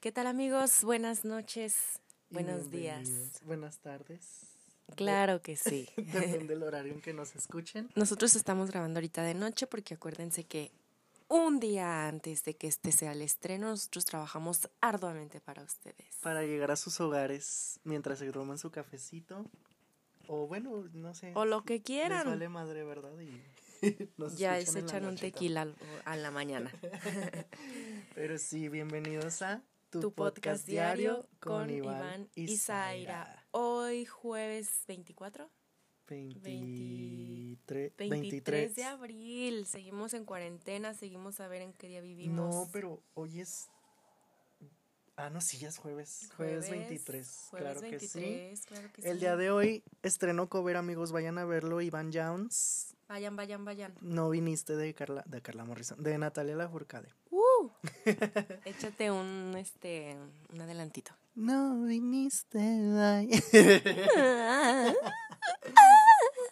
[0.00, 0.84] ¿Qué tal amigos?
[0.84, 2.00] Buenas noches,
[2.30, 3.42] buenos días.
[3.42, 4.46] Buenas tardes.
[4.94, 5.88] Claro que sí.
[5.96, 7.90] Depende del horario en que nos escuchen.
[7.96, 10.70] Nosotros estamos grabando ahorita de noche porque acuérdense que
[11.26, 16.14] un día antes de que este sea el estreno, nosotros trabajamos arduamente para ustedes.
[16.22, 19.46] Para llegar a sus hogares mientras se toman su cafecito.
[20.28, 21.32] O bueno, no sé.
[21.34, 22.18] O lo que quieran.
[22.18, 23.18] Les vale madre, ¿verdad?
[23.18, 23.42] Y
[24.36, 25.66] ya se echan un tequila
[26.04, 26.70] a la mañana.
[28.14, 29.60] Pero sí, bienvenidos a
[29.90, 33.46] tu, podcast, diario con, Iván, y Zaira.
[33.50, 35.50] Hoy jueves 24.
[36.08, 39.66] 23, 23, de abril.
[39.66, 42.54] Seguimos en cuarentena, seguimos a ver en qué día vivimos.
[42.54, 43.68] No, pero hoy es.
[45.16, 46.30] Ah, no, sí, ya es jueves.
[46.36, 47.48] Jueves, 23.
[47.50, 48.52] claro, que sí.
[49.02, 51.12] El día de hoy estreno cover, amigos.
[51.12, 51.80] Vayan a verlo.
[51.80, 52.94] Iván Jones.
[53.08, 53.94] Vayan, vayan, vayan.
[54.00, 57.08] No viniste de Carla, de Carla Morrison, de Natalia Lafourcade.
[58.64, 60.16] Échate un, este,
[60.52, 61.12] un adelantito.
[61.34, 62.58] No viniste,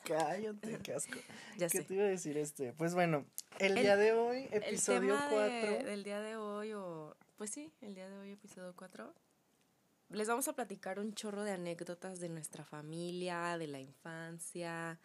[0.04, 1.18] Cállate, qué asco.
[1.58, 2.74] Ya ¿Qué te iba a decir este?
[2.74, 3.24] Pues bueno,
[3.58, 5.84] el, día de hoy, episodio 4.
[5.84, 7.16] del día de hoy, o.
[7.36, 9.14] Pues sí, el día de hoy, episodio 4.
[10.10, 15.00] Les vamos a platicar un chorro de anécdotas de nuestra familia, de la infancia,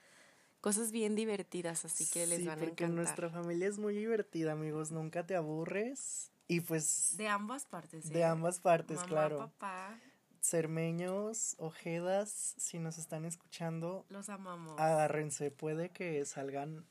[0.62, 2.70] cosas bien divertidas, así que les van a encantar.
[2.70, 6.31] porque nuestra familia es muy divertida, amigos, nunca te aburres.
[6.48, 7.16] Y pues...
[7.17, 8.09] De ambas partes.
[8.09, 8.26] De ¿eh?
[8.26, 9.38] ambas partes, Mamá, claro.
[9.38, 10.00] papá.
[10.42, 14.06] Cermeños, ojedas, si nos están escuchando.
[14.09, 14.80] Los amamos.
[14.80, 16.86] Agárrense, puede que salgan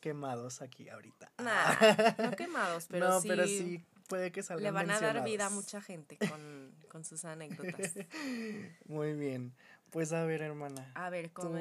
[0.00, 1.32] quemados aquí ahorita.
[1.38, 1.74] Nah,
[2.30, 5.50] no quemados, pero no, pero sí puede que salgan Le van a dar vida a
[5.50, 7.94] mucha gente con, con sus anécdotas.
[8.86, 9.54] Muy bien.
[9.90, 10.90] Pues a ver, hermana.
[10.94, 11.58] A ver, ¿cómo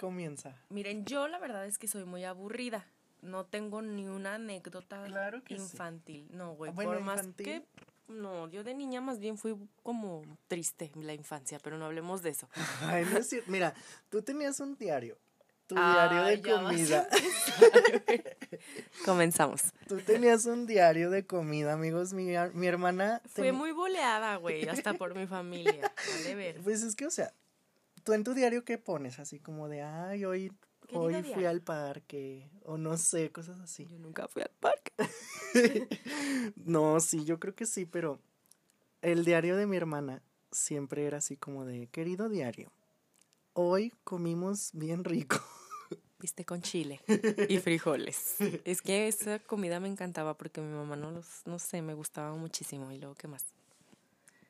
[0.00, 0.56] Comienza.
[0.70, 2.86] Miren, yo la verdad es que soy muy aburrida.
[3.20, 5.06] No tengo ni una anécdota
[5.50, 6.26] infantil.
[6.30, 7.62] No, güey, por más que
[8.08, 12.22] no, yo de niña más bien fui como triste en la infancia, pero no hablemos
[12.22, 12.48] de eso.
[12.80, 13.50] Ay, no es cierto.
[13.50, 13.74] Mira,
[14.08, 15.18] tú tenías un diario.
[15.66, 17.06] Tu diario de comida.
[19.04, 19.64] Comenzamos.
[19.86, 22.14] Tú tenías un diario de comida, amigos.
[22.14, 23.20] Mi, mi hermana.
[23.26, 25.92] Fue muy boleada, güey, hasta por mi familia.
[26.16, 26.60] Vale ver.
[26.62, 27.32] Pues es que, o sea,
[28.04, 29.18] tú en tu diario, ¿qué pones?
[29.18, 30.52] Así como de, ay, hoy,
[30.92, 33.86] hoy fui al parque, o no sé, cosas así.
[33.86, 34.92] Yo nunca fui al parque.
[36.56, 38.20] no, sí, yo creo que sí, pero
[39.02, 42.72] el diario de mi hermana siempre era así como de, querido diario,
[43.52, 45.36] hoy comimos bien rico.
[46.20, 47.00] Viste con chile
[47.48, 48.36] y frijoles.
[48.66, 52.34] es que esa comida me encantaba porque mi mamá no los, no sé, me gustaba
[52.34, 52.92] muchísimo.
[52.92, 53.46] Y luego, ¿qué más?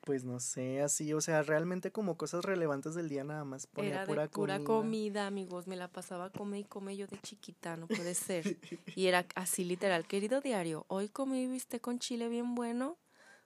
[0.03, 3.91] Pues no sé, así, o sea, realmente como cosas relevantes del día nada más ponía
[3.91, 5.27] era pura, de pura comida.
[5.27, 8.57] amigos, me la pasaba come y come yo de chiquita, no puede ser.
[8.95, 12.97] y era así literal, querido diario, hoy comí viste con chile bien bueno,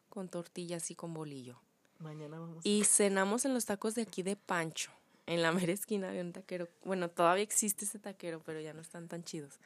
[0.10, 1.60] con tortillas y con bolillo.
[2.00, 2.66] Mañana vamos.
[2.66, 4.92] Y cenamos en los tacos de aquí de Pancho.
[5.26, 6.70] En la mera esquina había un taquero.
[6.84, 9.60] Bueno, todavía existe ese taquero, pero ya no están tan chidos.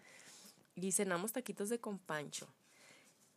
[0.75, 2.47] Y cenamos taquitos de con Pancho.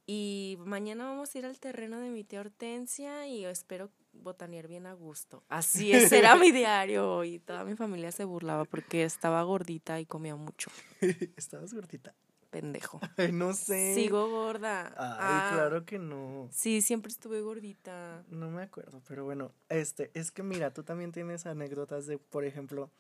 [0.07, 4.87] Y mañana vamos a ir al terreno de mi tía Hortensia y espero botanear bien
[4.87, 5.45] a gusto.
[5.49, 10.07] Así es, era mi diario y toda mi familia se burlaba porque estaba gordita y
[10.07, 10.71] comía mucho.
[11.37, 12.15] ¿Estabas gordita?
[12.51, 13.01] Pendejo.
[13.17, 13.95] Ay, no sé.
[13.95, 14.89] Sigo gorda.
[14.89, 16.49] Ay, ah, claro que no.
[16.53, 18.25] Sí, siempre estuve gordita.
[18.29, 22.45] No me acuerdo, pero bueno, este, es que mira, tú también tienes anécdotas de, por
[22.45, 22.91] ejemplo,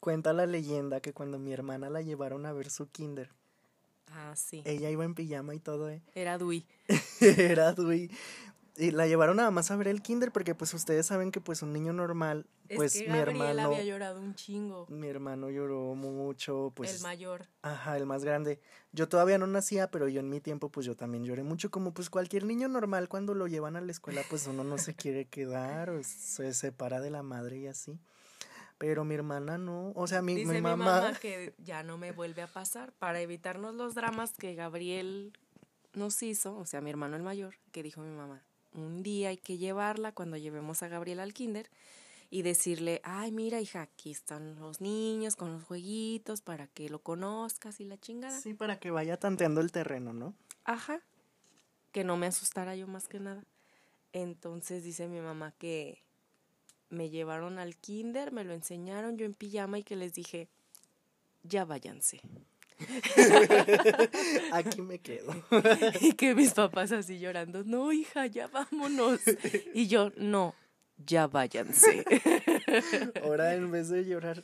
[0.00, 3.32] cuenta la leyenda que cuando mi hermana la llevaron a ver su kinder,
[4.12, 4.62] Ah, sí.
[4.64, 6.02] Ella iba en pijama y todo, ¿eh?
[6.14, 6.66] Era Dui.
[7.20, 8.10] Era Dui.
[8.78, 11.62] Y la llevaron nada más a ver el kinder porque pues ustedes saben que pues
[11.62, 14.86] un niño normal, pues es que mi hermano había llorado un chingo.
[14.90, 17.46] Mi hermano lloró mucho, pues el mayor.
[17.62, 18.60] Ajá, el más grande.
[18.92, 21.94] Yo todavía no nacía, pero yo en mi tiempo pues yo también lloré mucho como
[21.94, 25.26] pues cualquier niño normal cuando lo llevan a la escuela pues uno no se quiere
[25.26, 27.98] quedar o se separa de la madre y así.
[28.78, 30.76] Pero mi hermana no, o sea, mi, Dice mi, mamá...
[30.76, 35.32] mi mamá que ya no me vuelve a pasar para evitarnos los dramas que Gabriel
[35.94, 38.42] nos hizo, o sea, mi hermano el mayor, que dijo mi mamá,
[38.74, 41.70] un día hay que llevarla cuando llevemos a Gabriel al kinder
[42.28, 46.98] y decirle, ay, mira, hija, aquí están los niños con los jueguitos para que lo
[46.98, 48.38] conozcas y la chingada.
[48.38, 50.34] Sí, para que vaya tanteando el terreno, ¿no?
[50.64, 51.00] Ajá,
[51.92, 53.44] que no me asustara yo más que nada.
[54.12, 56.02] Entonces dice mi mamá que
[56.90, 60.48] me llevaron al kinder, me lo enseñaron yo en pijama y que les dije,
[61.42, 62.20] ya váyanse.
[64.52, 65.32] Aquí me quedo.
[66.00, 69.20] y que mis papás así llorando, no, hija, ya vámonos.
[69.74, 70.54] Y yo, no,
[70.98, 72.04] ya váyanse.
[73.22, 74.42] Ahora en vez de llorar,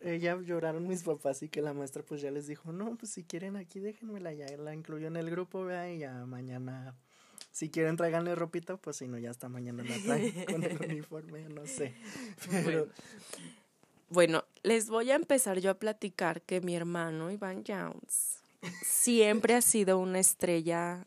[0.00, 3.24] ella lloraron mis papás y que la maestra pues ya les dijo, no, pues si
[3.24, 6.94] quieren aquí déjenmela, ya la incluyo en el grupo, vea, y ya mañana
[7.52, 11.48] Si quieren tráiganle ropita, pues si no, ya hasta mañana la traen con el uniforme,
[11.48, 11.94] no sé.
[12.64, 12.88] Pero...
[14.08, 18.40] Bueno, les voy a empezar yo a platicar que mi hermano Iván Jones
[18.84, 21.06] siempre ha sido una estrella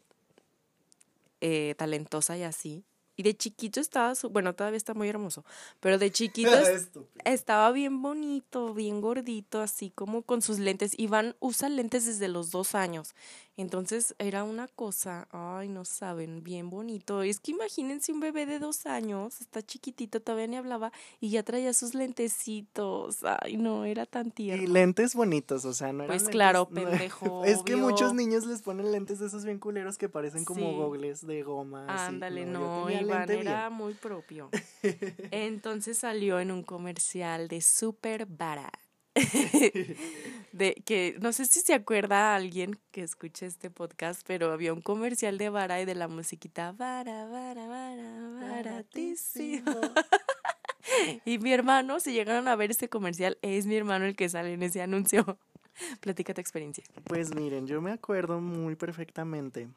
[1.41, 2.85] eh, talentosa y así.
[3.15, 5.45] Y de chiquito estaba, bueno, todavía está muy hermoso,
[5.79, 6.49] pero de chiquito
[7.25, 10.97] estaba bien bonito, bien gordito, así como con sus lentes.
[10.97, 13.13] Iván usa lentes desde los dos años.
[13.55, 17.21] Entonces era una cosa, ay, no saben, bien bonito.
[17.21, 21.43] Es que imagínense un bebé de dos años, está chiquitito, todavía ni hablaba y ya
[21.43, 23.19] traía sus lentecitos.
[23.23, 24.63] Ay, no, era tan tierno.
[24.63, 27.43] Y lentes bonitos, o sea, no Pues claro, pendejo.
[27.45, 31.25] es que muchos niños les ponen lentes de esos bien culeros que parecen como gogles
[31.25, 31.85] de goma.
[32.07, 34.49] Ándale, no, Iván era muy propio.
[35.31, 38.71] Entonces salió en un comercial de Super Bara.
[40.53, 44.81] de que no sé si se acuerda alguien que escuche este podcast, pero había un
[44.81, 49.71] comercial de Vara y de la musiquita Vara, Vara, Vara, baratísimo.
[51.25, 54.53] y mi hermano, si llegaron a ver este comercial, es mi hermano el que sale
[54.53, 55.37] en ese anuncio.
[56.01, 56.83] Platica tu experiencia.
[57.05, 59.69] Pues miren, yo me acuerdo muy perfectamente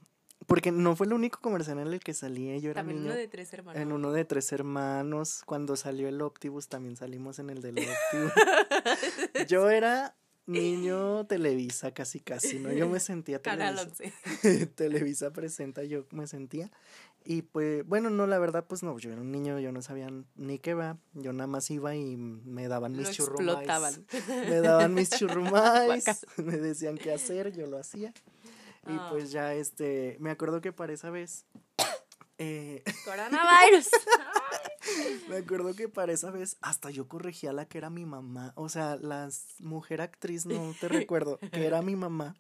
[0.46, 2.60] porque no fue el único comercial en el que salí.
[2.60, 3.81] Yo era también uno de tres hermanos.
[3.81, 5.43] En uno de tres hermanos.
[5.44, 8.32] Cuando salió el Optibus, también salimos en el del Optibus.
[9.48, 10.14] yo era
[10.46, 12.72] niño Televisa, casi casi, ¿no?
[12.72, 14.04] Yo me sentía Televisa.
[14.75, 16.70] Televisa presenta, yo me sentía.
[17.25, 20.08] Y pues, bueno, no, la verdad, pues no, yo era un niño, yo no sabía
[20.37, 20.96] ni qué va.
[21.14, 24.00] Yo nada más iba y me daban mis churrumais.
[24.49, 26.04] Me daban mis churrumais,
[26.37, 28.14] me decían qué hacer, yo lo hacía.
[28.88, 29.08] Y ah.
[29.10, 31.46] pues ya, este, me acuerdo que para esa vez...
[32.38, 33.88] Eh, Coronavirus.
[35.30, 38.52] me acuerdo que para esa vez hasta yo corregía a la que era mi mamá.
[38.56, 39.30] O sea, la
[39.60, 42.36] mujer actriz, no te recuerdo, que era mi mamá.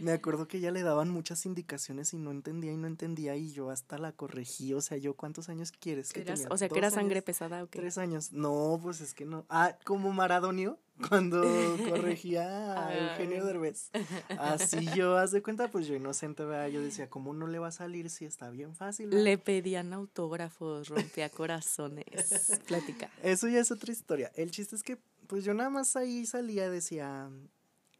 [0.00, 3.52] Me acuerdo que ella le daban muchas indicaciones y no entendía y no entendía y
[3.52, 4.74] yo hasta la corregí.
[4.74, 7.78] O sea, yo cuántos años quieres que O sea, que era sangre pesada o qué?
[7.78, 8.32] Tres años.
[8.32, 9.44] No, pues es que no.
[9.48, 10.78] Ah, como Maradonio
[11.08, 11.42] cuando
[11.88, 13.90] corregía a Eugenio Derbez.
[14.38, 16.68] Así yo, haz de cuenta, pues yo inocente, ¿verdad?
[16.68, 19.10] Yo decía, ¿cómo no le va a salir si está bien fácil?
[19.10, 22.60] Le pedían autógrafos, rompía corazones.
[22.66, 23.10] Plática.
[23.22, 24.30] Eso ya es otra historia.
[24.34, 27.30] El chiste es que, pues yo nada más ahí salía, decía,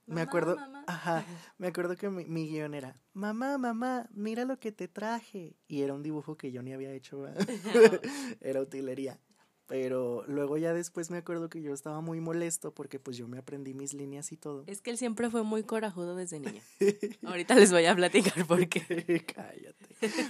[0.06, 0.56] me acuerdo,
[0.87, 1.25] ajá,
[1.59, 5.55] me acuerdo que mi, mi, guion era, mamá, mamá, mira lo que te traje.
[5.69, 7.27] Y era un dibujo que yo ni había hecho,
[8.41, 9.21] era utilería.
[9.69, 13.37] Pero luego ya después me acuerdo que yo estaba muy molesto porque pues yo me
[13.37, 14.65] aprendí mis líneas y todo.
[14.67, 16.62] Es que él siempre fue muy corajudo desde niño.
[17.23, 19.23] Ahorita les voy a platicar por qué.
[19.35, 19.87] Cállate.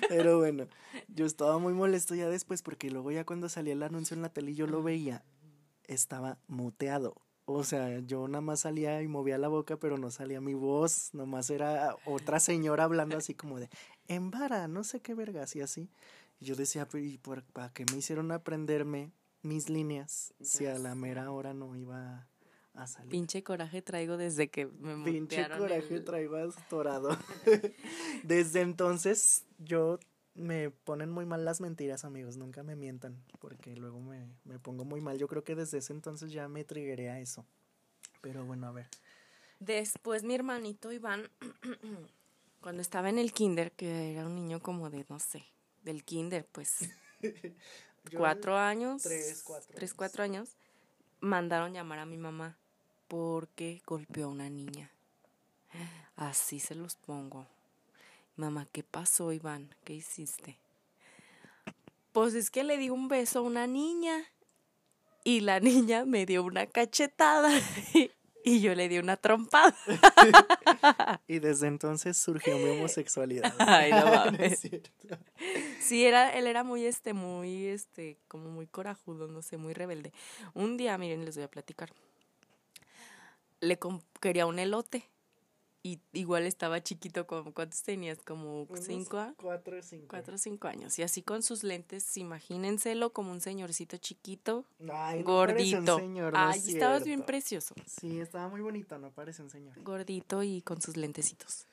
[0.09, 0.67] Pero bueno,
[1.07, 4.29] yo estaba muy molesto ya después porque luego ya cuando salía el anuncio en la
[4.33, 5.25] tele y yo lo veía,
[5.85, 7.15] estaba muteado.
[7.45, 11.15] O sea, yo nada más salía y movía la boca, pero no salía mi voz,
[11.15, 13.71] nomás era otra señora hablando así como de,
[14.09, 15.89] embara, no sé qué vergas, y así.
[16.41, 19.13] Y yo decía, ¿y por, para qué me hicieron aprenderme
[19.43, 22.29] mis líneas si a la mera hora no iba
[22.75, 23.11] a salir?
[23.11, 27.17] Pinche coraje traigo desde que me Pinche coraje traigo astorado.
[28.23, 29.99] desde entonces yo
[30.35, 32.37] me ponen muy mal las mentiras, amigos.
[32.37, 35.19] Nunca me mientan, porque luego me, me pongo muy mal.
[35.19, 37.45] Yo creo que desde ese entonces ya me trigueré a eso.
[38.21, 38.89] Pero bueno, a ver.
[39.61, 41.31] Después mi hermanito Iván,
[42.61, 45.45] cuando estaba en el kinder, que era un niño como de, no sé,
[45.83, 46.89] del kinder, pues
[48.11, 49.03] cuatro años.
[49.03, 49.75] Tres, cuatro.
[49.75, 50.51] Tres, cuatro años.
[51.21, 52.57] Mandaron llamar a mi mamá
[53.09, 54.91] porque golpeó a una niña.
[56.17, 57.47] Así se los pongo.
[58.37, 59.75] Mamá, ¿qué pasó, Iván?
[59.85, 60.59] ¿Qué hiciste?
[62.13, 64.25] Pues es que le di un beso a una niña
[65.25, 67.51] y la niña me dio una cachetada
[68.45, 69.77] y yo le di una trompada.
[71.29, 73.55] y desde entonces surgió mi homosexualidad.
[73.59, 74.63] Ay, no mames.
[75.81, 80.13] Sí, era, él era muy, este, muy, este, como muy corajudo, no sé, muy rebelde.
[80.55, 81.91] Un día, miren, les voy a platicar.
[83.61, 83.79] Le
[84.21, 85.09] quería un elote
[85.83, 88.19] y igual estaba chiquito, como, ¿cuántos tenías?
[88.23, 90.07] Como cinco, cuatro, cinco.
[90.09, 90.99] Cuatro o cinco años.
[90.99, 95.97] Y así con sus lentes, imagínenselo como un señorcito chiquito, Ay, gordito.
[95.97, 97.75] un señor, Ay, estabas bien precioso.
[97.87, 99.81] Sí, estaba muy bonito, no parece un señor.
[99.83, 101.67] Gordito y con sus lentecitos.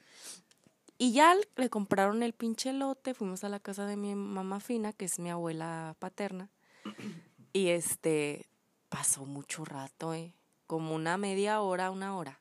[0.97, 4.93] Y ya le compraron el pinche lote, fuimos a la casa de mi mamá fina,
[4.93, 6.49] que es mi abuela paterna.
[7.53, 8.45] y este,
[8.89, 10.33] pasó mucho rato, eh.
[10.67, 12.39] Como una media hora, una hora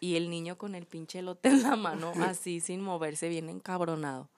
[0.00, 4.28] y el niño con el pinche elote en la mano, así sin moverse, bien encabronado.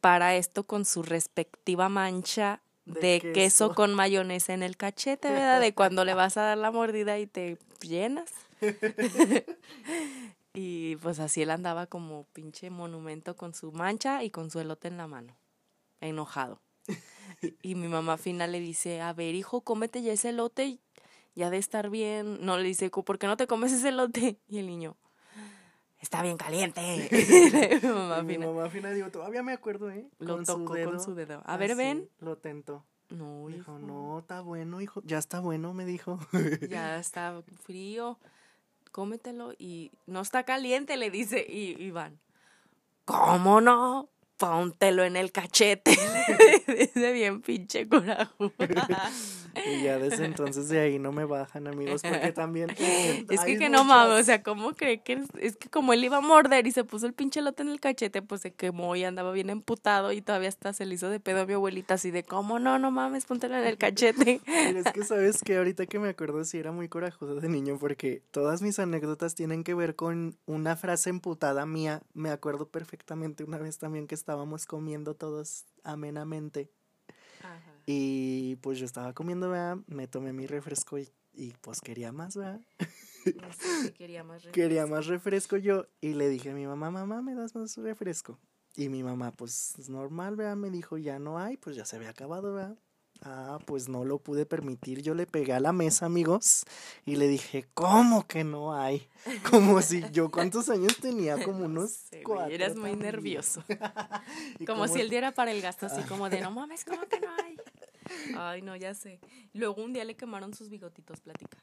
[0.00, 3.74] Para esto con su respectiva mancha de, queso.
[3.74, 5.60] con mayonesa en el cachete, ¿verdad?
[5.60, 8.30] De cuando le vas a dar la mordida y te llenas.
[10.56, 14.88] Y pues así él andaba como pinche monumento con su mancha y con su elote
[14.88, 15.38] en la mano,
[16.00, 16.62] enojado.
[17.60, 20.78] Y mi mamá final le dice, a ver, hijo, cómete ya ese elote,
[21.34, 22.38] ya de estar bien.
[22.40, 24.40] No, le dice, ¿por qué no te comes ese elote?
[24.48, 24.96] Y el niño,
[26.00, 26.80] está bien caliente.
[27.82, 30.08] mi mamá, mi mamá final, digo, todavía me acuerdo, ¿eh?
[30.18, 31.42] Lo tocó con su dedo.
[31.44, 32.08] A ver, ven.
[32.18, 32.86] Lo tentó.
[33.10, 33.78] No, hijo.
[33.78, 35.02] no, está bueno, hijo.
[35.04, 36.18] Ya está bueno, me dijo.
[36.70, 38.18] ya está frío.
[38.96, 41.44] Cómetelo y no está caliente, le dice.
[41.46, 42.18] Y Iván,
[43.04, 44.08] ¿cómo no?
[44.38, 45.90] póntelo en el cachete.
[46.66, 48.52] Dice bien pinche corajo.
[49.66, 52.70] y ya desde entonces de ahí no me bajan, amigos, porque también...
[52.78, 56.18] es que, que no mames, o sea, ¿cómo cree que es, que como él iba
[56.18, 59.04] a morder y se puso el pinche lote en el cachete, pues se quemó y
[59.04, 62.10] andaba bien emputado y todavía hasta se le hizo de pedo a mi abuelita así
[62.10, 64.40] de, ¿cómo no, no mames, póntelo en el cachete?
[64.46, 67.78] Pero es que sabes que ahorita que me acuerdo sí era muy corajoso de niño
[67.78, 72.02] porque todas mis anécdotas tienen que ver con una frase emputada mía.
[72.14, 76.70] Me acuerdo perfectamente una vez también que estábamos comiendo todos amenamente.
[77.86, 79.78] Y pues yo estaba comiendo, ¿verdad?
[79.86, 81.08] Me tomé mi refresco y,
[81.60, 82.60] pues quería más, ¿verdad?
[83.96, 84.52] quería más refresco.
[84.52, 88.38] Quería más refresco yo y le dije a mi mamá, mamá, ¿me das más refresco?
[88.74, 90.56] Y mi mamá, pues normal, ¿verdad?
[90.56, 92.76] Me dijo, ya no hay, pues ya se había acabado, ¿verdad?
[93.22, 95.02] Ah, pues no lo pude permitir.
[95.02, 96.64] Yo le pegué a la mesa, amigos,
[97.04, 99.08] y le dije, ¿cómo que no hay?
[99.50, 101.36] Como si yo, ¿cuántos años tenía?
[101.44, 102.54] Como unos cuatro.
[102.54, 103.64] Eras muy nervioso.
[104.66, 107.20] como, si el día era para el gasto, así como de, no mames, ¿cómo que
[107.20, 107.56] no hay?
[108.36, 109.20] Ay, no, ya sé.
[109.52, 111.58] Luego un día le quemaron sus bigotitos, plática.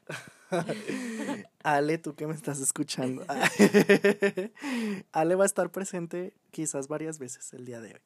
[1.62, 3.24] Ale, tú que me estás escuchando.
[5.12, 8.00] Ale va a estar presente quizás varias veces el día de hoy.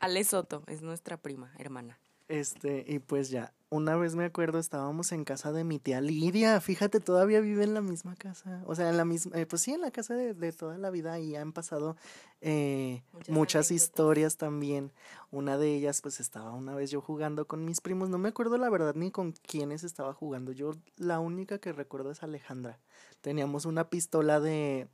[0.00, 1.98] Ale Soto es nuestra prima, hermana.
[2.30, 6.60] Este, y pues ya, una vez me acuerdo, estábamos en casa de mi tía Lidia,
[6.60, 9.72] fíjate, todavía vive en la misma casa, o sea, en la misma, eh, pues sí,
[9.72, 11.96] en la casa de, toda la vida y han pasado
[12.40, 14.92] eh, muchas, historias también.
[15.32, 18.58] Una de ellas, pues estaba una vez yo jugando con mis primos, no me acuerdo
[18.58, 22.78] la verdad ni con quiénes estaba jugando, yo la única que recuerdo es Alejandra.
[23.22, 24.86] Teníamos una pistola de,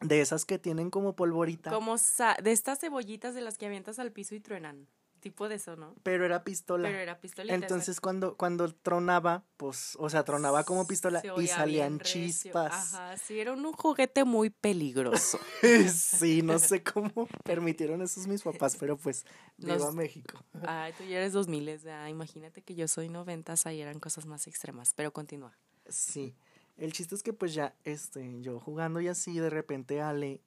[0.00, 1.70] de esas que tienen como polvorita.
[1.70, 1.96] Como
[2.42, 4.86] de estas cebollitas de las que avientas al piso y truenan
[5.22, 5.94] tipo de eso, ¿no?
[6.02, 6.88] Pero era pistola.
[6.88, 7.54] Pero era pistola.
[7.54, 12.94] Entonces cuando, cuando tronaba, pues, o sea, tronaba como pistola y salían chispas.
[12.94, 15.38] Ajá, sí, era un juguete muy peligroso.
[15.94, 19.24] sí, no sé cómo permitieron esos mis papás, pero pues,
[19.56, 20.44] viva a México.
[20.66, 24.46] Ay, tú ya eres dos miles, imagínate que yo soy noventas, ahí eran cosas más
[24.46, 25.56] extremas, pero continúa.
[25.88, 26.34] Sí.
[26.76, 30.40] El chiste es que pues ya, este, yo jugando y así, de repente Ale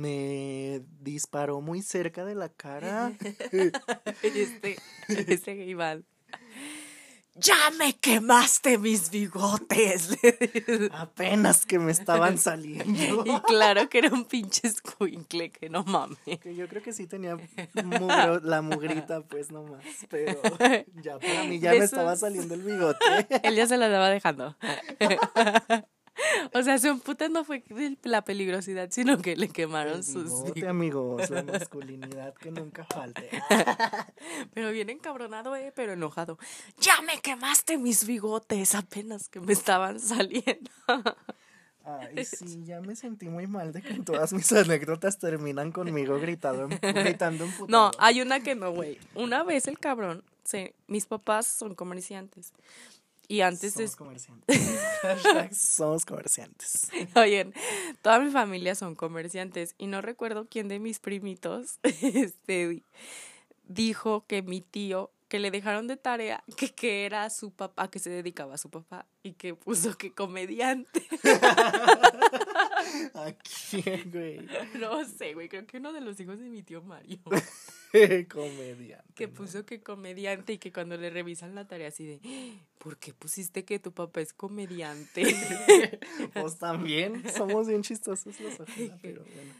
[0.00, 3.12] me disparó muy cerca de la cara.
[4.22, 4.76] este,
[5.08, 6.04] este Iván.
[7.36, 10.16] Ya me quemaste mis bigotes.
[10.92, 13.24] Apenas que me estaban saliendo.
[13.26, 16.18] Y claro que era un pinche escuincle, que no mames.
[16.40, 17.36] Que yo creo que sí tenía
[18.42, 19.84] la mugrita, pues nomás.
[20.08, 20.40] Pero
[21.02, 23.04] ya para mí ya me estaba saliendo el bigote.
[23.42, 24.56] Él ya se la estaba dejando.
[26.52, 27.62] O sea, su puta no fue
[28.02, 33.30] la peligrosidad, sino que le quemaron sus bigote, amigos, la masculinidad que nunca falte.
[34.52, 36.38] Pero bien encabronado, eh, pero enojado.
[36.78, 40.70] Ya me quemaste mis bigotes, apenas que me estaban saliendo.
[41.84, 46.68] Ay, sí, ya me sentí muy mal de que todas mis anécdotas terminan conmigo gritando,
[46.80, 48.98] gritando un No, hay una que no, güey.
[49.14, 52.52] Una vez el cabrón, sí, mis papás son comerciantes.
[53.28, 54.56] Y antes Somos comerciantes.
[55.52, 56.90] Somos comerciantes.
[57.14, 57.52] Oye,
[58.02, 62.82] toda mi familia son comerciantes y no recuerdo quién de mis primitos este,
[63.66, 67.98] dijo que mi tío, que le dejaron de tarea, que, que era su papá, que
[67.98, 71.06] se dedicaba a su papá y que puso que comediante.
[73.14, 74.46] ¿A quién, güey?
[74.74, 77.18] No sé, güey, creo que uno de los hijos de mi tío Mario.
[78.28, 79.14] comediante.
[79.14, 82.20] Que puso que comediante y que cuando le revisan la tarea así de,
[82.78, 85.22] ¿por qué pusiste que tu papá es comediante?
[86.34, 88.58] pues también somos bien chistosos los
[89.02, 89.52] pero bueno.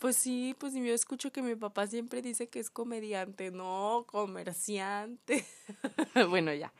[0.00, 5.44] Pues sí, pues yo escucho que mi papá siempre dice que es comediante, no comerciante.
[6.30, 6.72] bueno, ya.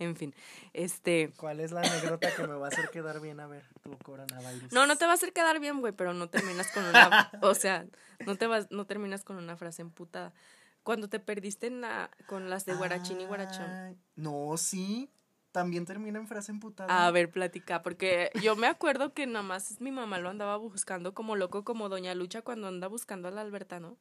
[0.00, 0.34] En fin,
[0.72, 1.32] este.
[1.36, 4.72] ¿Cuál es la anécdota que me va a hacer quedar bien a ver tu coronavirus?
[4.72, 7.54] No, no te va a hacer quedar bien, güey, pero no terminas con una, o
[7.54, 7.86] sea,
[8.26, 10.34] no te vas, no terminas con una frase emputada.
[10.82, 13.96] Cuando te perdiste en la, con las de Guarachín y Guarachón.
[14.16, 15.08] No, sí
[15.56, 17.06] también termina en frase emputada.
[17.06, 21.14] A ver, platica, porque yo me acuerdo que nada más mi mamá lo andaba buscando
[21.14, 23.96] como loco, como Doña Lucha cuando anda buscando al Albertano.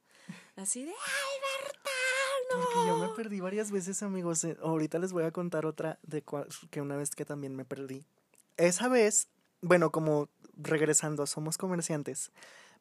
[0.57, 2.61] Así de, ¡Albertano!
[2.61, 4.43] Porque yo me perdí varias veces, amigos.
[4.43, 6.25] Eh, ahorita les voy a contar otra de
[6.71, 8.05] que una vez que también me perdí.
[8.57, 9.29] Esa vez
[9.61, 12.31] bueno, como regresando, somos comerciantes.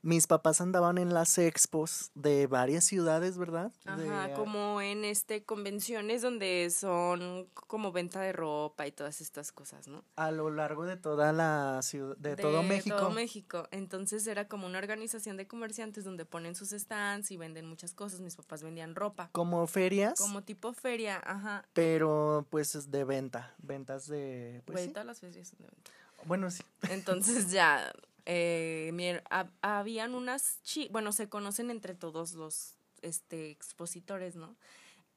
[0.05, 3.73] Mis papás andaban en las expos de varias ciudades, ¿verdad?
[3.87, 9.51] Ajá, De- como en este convenciones donde son como venta de ropa y todas estas
[9.51, 10.05] cosas, ¿no?
[10.17, 12.95] a lo largo de toda la ciudad, de, todo México.
[12.97, 13.67] todo México.
[13.71, 18.21] Entonces era como una organización de comerciantes donde ponen sus stands y venden muchas cosas.
[18.21, 19.31] Mis papás vendían ropa.
[19.33, 21.65] Como ferias, Como tipo feria, ajá.
[21.73, 24.61] pero pues es de venta, ventas de...
[24.67, 24.93] Pues, sí.
[25.03, 25.91] las ferias son de venta.
[26.27, 26.63] Bueno, sí.
[26.91, 27.91] Entonces ya,
[28.27, 29.23] eh,
[29.61, 34.57] habían unas, chi bueno, se conocen entre todos los este, expositores, ¿no?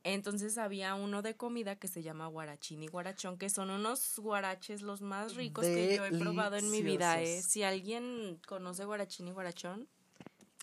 [0.04, 4.82] Entonces había uno de comida que se llama guarachín y guarachón, que son unos guaraches
[4.82, 7.22] los más ricos que yo he probado en mi vida.
[7.22, 7.42] ¿eh?
[7.42, 9.90] Si alguien conoce guarachín y guarachón,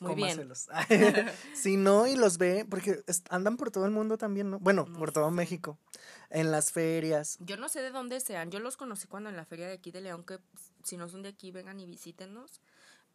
[0.00, 0.50] muy bien.
[1.54, 4.58] Si no, y los ve, porque andan por todo el mundo también, ¿no?
[4.58, 5.30] Bueno, No por todo.
[5.30, 5.78] México.
[6.30, 7.36] En las ferias.
[7.40, 9.90] Yo no sé de dónde sean, yo los conocí cuando en la feria de aquí
[9.90, 12.60] de León, que pues, si no son de aquí, vengan y visítenos.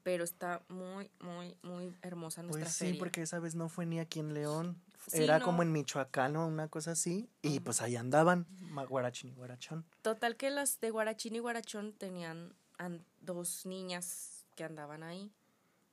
[0.03, 2.99] Pero está muy, muy, muy hermosa nuestra Pues sí, feria.
[2.99, 4.81] porque esa vez no fue ni aquí en León.
[5.07, 5.45] Sí, Era no.
[5.45, 7.29] como en Michoacán o una cosa así.
[7.41, 8.47] Y pues ahí andaban,
[8.88, 9.85] guarachín y guarachón.
[10.01, 15.31] Total que las de Guarachín y Guarachón tenían an- dos niñas que andaban ahí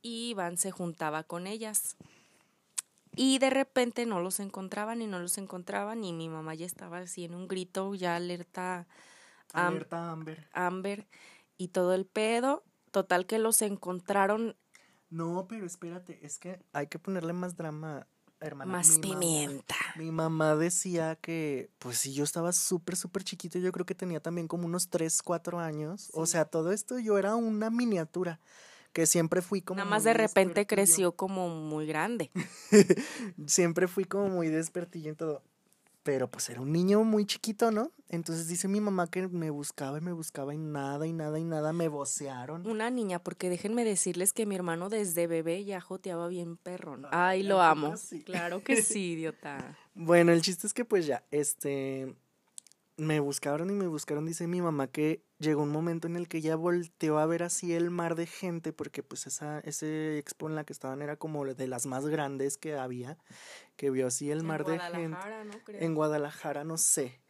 [0.03, 1.97] y Iván se juntaba con ellas.
[3.17, 6.99] Y de repente no los encontraban y no los encontraban y mi mamá ya estaba
[6.99, 8.87] así en un grito, ya alerta
[9.53, 10.49] am- Alerta Amber.
[10.53, 11.07] Amber
[11.57, 12.65] y todo el pedo.
[12.91, 14.57] Total que los encontraron
[15.11, 18.07] No, pero espérate, es que hay que ponerle más drama,
[18.41, 18.71] hermana.
[18.73, 19.77] más Mi mamá- pimienta.
[19.97, 24.21] Mi mamá decía que, pues si yo estaba súper, súper chiquito, yo creo que tenía
[24.21, 26.11] también como unos 3, 4 años.
[26.13, 26.33] O Sí.
[26.33, 28.41] sea, todo esto yo era una miniatura,
[28.93, 29.79] que siempre fui como...
[29.79, 32.31] Nada más de repente creció como muy grande.
[33.47, 35.43] Siempre fui como muy despertillo en todo.
[36.07, 37.91] Pero pues era un niño muy chiquito, ¿no?
[38.09, 41.43] Entonces dice mi mamá que me buscaba y me buscaba y nada y nada y
[41.43, 42.65] nada, me vocearon.
[42.65, 47.07] Una niña, porque déjenme decirles que mi hermano desde bebé ya joteaba bien perrón.
[47.07, 47.95] Ay, Ay, lo ¿a amo.
[48.25, 49.77] Claro que sí, idiota.
[49.97, 52.15] Bueno, el chiste es que pues ya, este,
[52.97, 56.41] me buscaron y me buscaron, dice mi mamá que llegó un momento en el que
[56.41, 60.55] ya volteó a ver así el mar de gente, porque pues esa, ese expo en
[60.55, 63.19] la que estaban era como de las más grandes que había,
[63.77, 64.99] que vio así el mar en de gente.
[65.09, 65.65] Guadalajara, ¿no?
[65.65, 65.81] Creo.
[65.81, 67.21] En Guadalajara, no sé.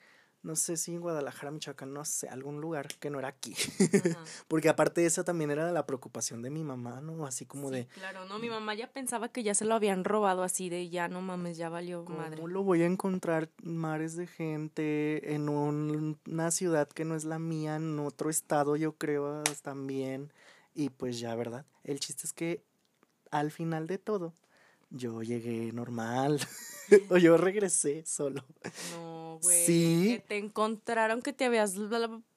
[0.43, 3.55] No sé si en Guadalajara, Michoacán, no sé, algún lugar que no era aquí.
[4.49, 7.27] Porque aparte de eso también era la preocupación de mi mamá, ¿no?
[7.27, 10.05] Así como Sí, de, Claro, no, mi mamá ya pensaba que ya se lo habían
[10.05, 12.37] robado así de ya no mames, ya valió madre.
[12.37, 17.25] ¿cómo lo voy a encontrar mares de gente en un- una ciudad que no es
[17.25, 20.33] la mía, en otro estado, yo creo también?
[20.75, 21.65] Y pues ya, ¿verdad?
[21.83, 22.63] El chiste es que
[23.31, 24.33] al final de todo,
[24.91, 26.41] yo llegué normal.
[27.11, 28.45] o yo regresé solo.
[28.93, 29.67] No, güey.
[29.67, 30.05] Sí.
[30.17, 31.75] Que te encontraron que te habías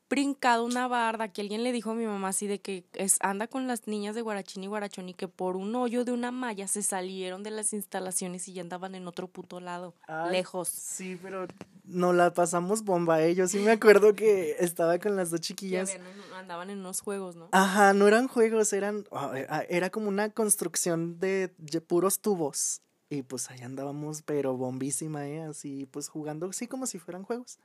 [0.10, 3.48] brincado una barda, que alguien le dijo a mi mamá así de que es, anda
[3.48, 6.67] con las niñas de Guarachín y Guarachón y que por un hoyo de una malla
[6.67, 10.67] se salieron de las instalaciones y ya andaban en otro puto lado, Ay, lejos.
[10.69, 11.48] Sí, pero
[11.86, 13.36] no la pasamos bomba, ¿eh?
[13.36, 15.91] Yo sí me acuerdo que estaba con las dos chiquillas.
[15.91, 17.50] habían andaban en unos juegos, ¿no?
[17.52, 19.06] Ajá, no eran juegos, eran.
[19.12, 22.82] ah, eh, ah, Era como una construcción de, de puros tubos.
[23.10, 25.41] Y pues ahí andábamos, pero bombísima, ¿eh?
[25.41, 27.58] Así, pues jugando, así como si fueran juegos.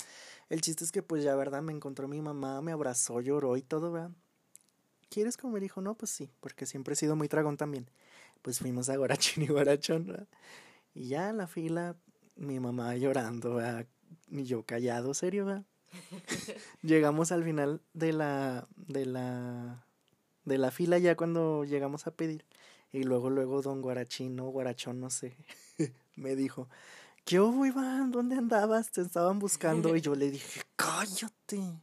[0.48, 1.60] El chiste es que, pues ya, ¿verdad?
[1.60, 4.10] Me encontró mi mamá, me abrazó, lloró y todo, ¿verdad?
[5.10, 5.82] ¿Quieres comer, hijo?
[5.82, 7.90] No, pues sí, porque siempre he sido muy dragón también.
[8.40, 10.28] Pues fuimos a Guarachín y Guarachón, ¿verdad?
[10.94, 11.96] Y ya en la fila,
[12.36, 13.86] mi mamá llorando, ¿verdad?
[14.30, 15.64] Y yo callado, serio, ¿verdad?
[16.82, 19.86] Llegamos al final de la, de la,
[20.44, 22.44] de la fila ya cuando llegamos a pedir.
[22.94, 25.36] Y luego, luego don Guarachín o Guarachón, no sé,
[26.14, 26.68] me dijo,
[27.24, 28.12] ¿qué hubo, Iván?
[28.12, 28.92] ¿Dónde andabas?
[28.92, 29.96] Te estaban buscando.
[29.96, 31.82] Y yo le dije, cállate,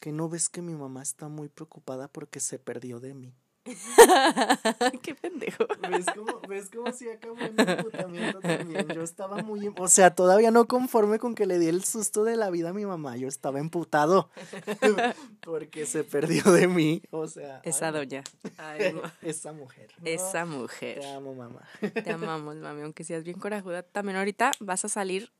[0.00, 3.34] que no ves que mi mamá está muy preocupada porque se perdió de mí.
[5.02, 5.66] Qué pendejo.
[5.90, 8.88] ¿Ves cómo, ¿Ves cómo sí acabó mi emputamiento también?
[8.88, 9.66] Yo estaba muy...
[9.66, 12.70] em- O sea, todavía no conforme con que le di el susto de la vida
[12.70, 13.16] a mi mamá.
[13.16, 14.30] Yo estaba emputado.
[15.42, 17.02] Porque se perdió de mí.
[17.10, 17.60] O sea...
[17.64, 18.24] Esa ay, doña.
[18.56, 19.90] Ay, esa mujer.
[19.98, 20.06] ¿no?
[20.06, 21.00] Esa mujer.
[21.00, 21.62] Te amo, mamá.
[21.80, 23.82] Te amamos, mami, aunque seas bien corajuda.
[23.82, 25.32] También ahorita vas a salir.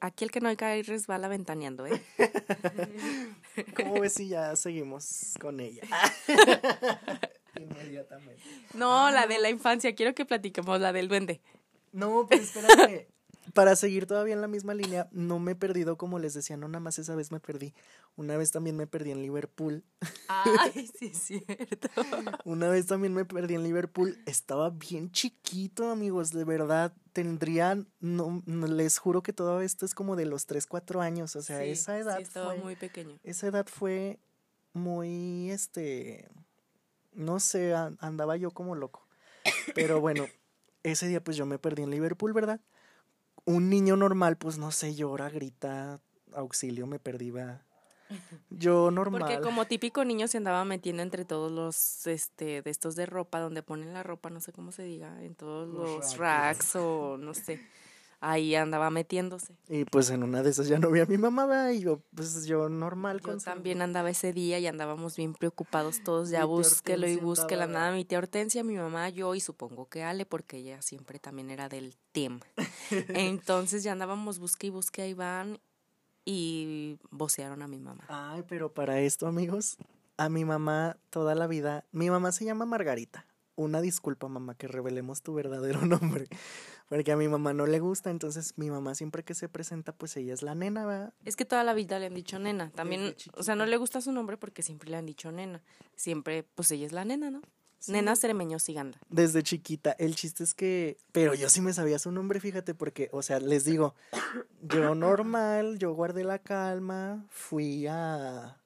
[0.00, 2.00] aquí el que no hay caer resbala ventaneando, ¿eh?
[3.76, 5.82] ¿Cómo ves si ya seguimos con ella?
[7.60, 8.42] Inmediatamente.
[8.74, 9.94] No, la de la infancia.
[9.94, 11.40] Quiero que platiquemos la del duende.
[11.92, 13.08] No, pero espérate.
[13.52, 16.66] Para seguir todavía en la misma línea, no me he perdido como les decía, no
[16.66, 17.74] nada más esa vez me perdí.
[18.16, 19.84] Una vez también me perdí en Liverpool.
[20.28, 21.88] Ay, sí es cierto.
[22.46, 24.18] Una vez también me perdí en Liverpool.
[24.24, 26.94] Estaba bien chiquito, amigos, de verdad.
[27.12, 31.36] Tendrían, no, no, les juro que todo esto es como de los 3, 4 años.
[31.36, 33.18] O sea, Sí, esa edad Sí, estaba fue, muy pequeño.
[33.22, 34.18] esa edad fue
[34.72, 36.28] muy, este,
[37.14, 39.06] no sé, andaba yo como loco.
[39.74, 40.26] Pero bueno,
[40.82, 42.60] ese día pues yo me perdí en Liverpool, ¿verdad?
[43.44, 46.00] Un niño normal, pues no sé, llora, grita,
[46.32, 47.64] auxilio, me perdí, va.
[48.50, 49.20] Yo normal.
[49.20, 53.40] Porque como típico niño se andaba metiendo entre todos los este de estos de ropa
[53.40, 57.34] donde ponen la ropa, no sé cómo se diga, en todos los, racks o no
[57.34, 57.60] sé.
[58.26, 59.54] Ahí andaba metiéndose.
[59.68, 62.46] Y pues en una de esas ya no vi a mi mamá, y yo pues
[62.46, 67.16] yo normal yo también andaba ese día y andábamos bien preocupados todos, ya búsquelo y
[67.16, 71.18] búsquelo, nada, mi tía Hortensia, mi mamá, yo y supongo que Ale porque ella siempre
[71.18, 72.40] también era del team.
[73.08, 75.58] Entonces ya andábamos busque y busque a Iván
[76.24, 78.04] y vocearon a mi mamá.
[78.08, 79.76] Ay, pero para esto, amigos,
[80.16, 83.26] a mi mamá toda la vida, mi mamá se llama Margarita.
[83.56, 86.26] Una disculpa, mamá, que revelemos tu verdadero nombre.
[86.88, 90.16] Porque a mi mamá no le gusta, entonces mi mamá siempre que se presenta, pues
[90.16, 91.14] ella es la nena, ¿verdad?
[91.24, 92.70] Es que toda la vida le han dicho nena.
[92.70, 95.62] También, o sea, no le gusta su nombre porque siempre le han dicho nena.
[95.96, 97.40] Siempre, pues ella es la nena, ¿no?
[97.88, 98.98] Nena Ceremeño Siganda.
[99.08, 99.92] Desde chiquita.
[99.92, 100.96] El chiste es que.
[101.12, 103.94] Pero yo sí me sabía su nombre, fíjate, porque, o sea, les digo,
[104.62, 108.58] yo normal, yo guardé la calma, fui a.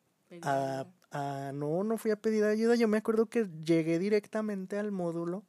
[0.43, 2.75] a, a no, no fui a pedir ayuda.
[2.77, 5.45] Yo me acuerdo que llegué directamente al módulo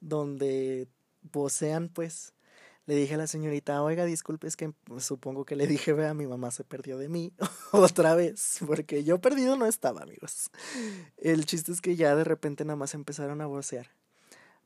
[0.00, 0.88] donde
[1.32, 2.34] vocean, pues
[2.86, 6.26] le dije a la señorita, oiga, disculpe, es que supongo que le dije, vea, mi
[6.26, 7.32] mamá se perdió de mí
[7.72, 10.50] otra vez, porque yo perdido no estaba, amigos.
[11.16, 13.88] El chiste es que ya de repente nada más empezaron a vocear.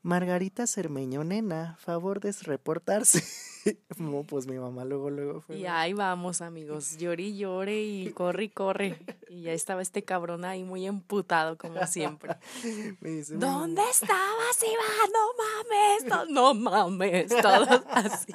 [0.03, 3.23] Margarita Cermeño, nena, favor de reportarse.
[3.99, 5.57] no, pues mi mamá luego, luego fue.
[5.57, 8.99] Y ahí vamos, amigos, llore y llore y corre y corre.
[9.29, 12.37] Y ya estaba este cabrón ahí muy emputado, como siempre.
[13.31, 15.13] ¿Dónde estabas, Iván?
[15.13, 18.33] No mames, no, mames, todos así.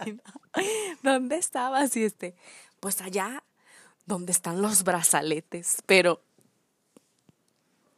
[1.02, 1.96] ¿Dónde estabas?
[1.96, 2.36] Y este,
[2.80, 3.44] pues allá
[4.06, 5.82] donde están los brazaletes.
[5.86, 6.22] Pero,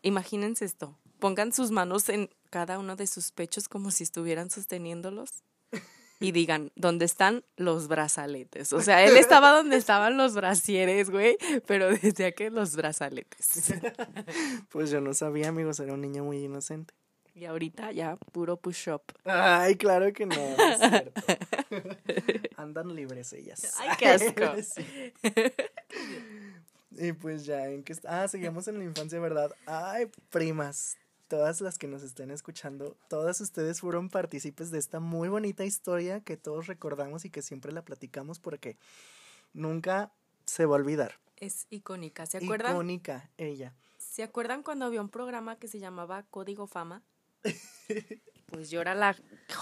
[0.02, 5.42] imagínense esto, pongan sus manos en cada uno de sus pechos como si estuvieran sosteniéndolos
[6.20, 8.74] y digan, ¿dónde están los brazaletes?
[8.74, 11.36] O sea, él estaba donde estaban los brasieres, güey,
[11.66, 13.74] pero desde aquí los brazaletes.
[14.70, 16.94] Pues yo no sabía, amigos, era un niño muy inocente.
[17.34, 19.02] Y ahorita ya puro push-up.
[19.24, 21.22] Ay, claro que no, es cierto.
[22.58, 23.74] Andan libres ellas.
[23.80, 24.54] Ay, qué asco.
[26.98, 29.52] Y pues ya, ¿en qué Ah, seguimos en la infancia, ¿verdad?
[29.66, 35.30] Ay, primas, todas las que nos estén escuchando, todas ustedes fueron partícipes de esta muy
[35.30, 38.78] bonita historia que todos recordamos y que siempre la platicamos porque
[39.54, 40.12] nunca
[40.46, 41.20] se va a olvidar.
[41.38, 42.74] Es icónica, ¿se acuerdan?
[42.74, 43.74] Icónica, ella.
[43.98, 47.04] ¿Se acuerdan cuando había un programa que se llamaba Código Fama?
[48.48, 49.16] pues yo era la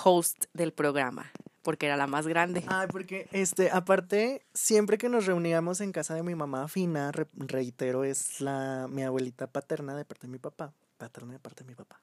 [0.04, 1.32] host del programa
[1.64, 2.62] porque era la más grande.
[2.68, 8.04] Ay, porque, este, aparte, siempre que nos reuníamos en casa de mi mamá Fina, reitero,
[8.04, 10.74] es la, mi abuelita paterna de parte de mi papá
[11.04, 12.02] paterna de parte de mi papá.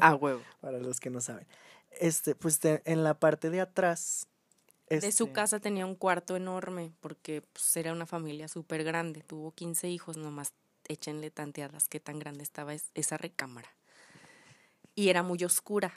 [0.00, 0.40] A huevo.
[0.60, 1.46] Para los que no saben.
[1.90, 4.26] Este, pues en la parte de atrás.
[4.88, 9.20] De su este casa tenía un cuarto enorme porque pues, era una familia súper grande.
[9.20, 10.54] Tuvo 15 hijos, nomás
[10.88, 13.68] échenle tanteadas qué tan grande estaba esa recámara.
[14.94, 15.92] Y era muy oscura.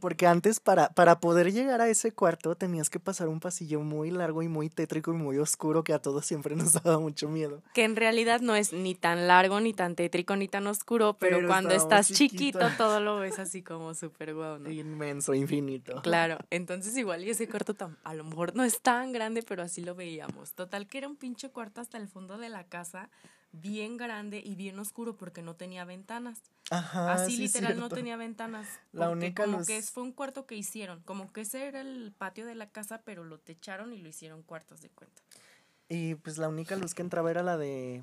[0.00, 4.10] Porque antes para, para poder llegar a ese cuarto tenías que pasar un pasillo muy
[4.10, 7.62] largo y muy tétrico y muy oscuro que a todos siempre nos daba mucho miedo.
[7.74, 11.46] Que en realidad no es ni tan largo, ni tan tétrico, ni tan oscuro, pero,
[11.46, 14.70] cuando estás chiquito todo lo ves así como súper guau, ¿no?
[14.70, 16.00] Inmenso, infinito.
[16.02, 17.74] Claro, entonces igual y ese cuarto
[18.04, 20.52] a lo mejor no es tan grande, pero así lo veíamos.
[20.54, 23.10] Total que era un pinche cuarto hasta el fondo de la casa
[23.52, 26.40] bien grande y bien oscuro porque no tenía ventanas.
[26.70, 28.66] Ajá, Así literal no tenía ventanas.
[28.92, 32.46] La única como que fue un cuarto que hicieron, como que ese era el patio
[32.46, 35.22] de la casa, pero lo techaron y lo hicieron cuartos de cuenta.
[35.88, 38.02] Y pues la única luz que entraba era la de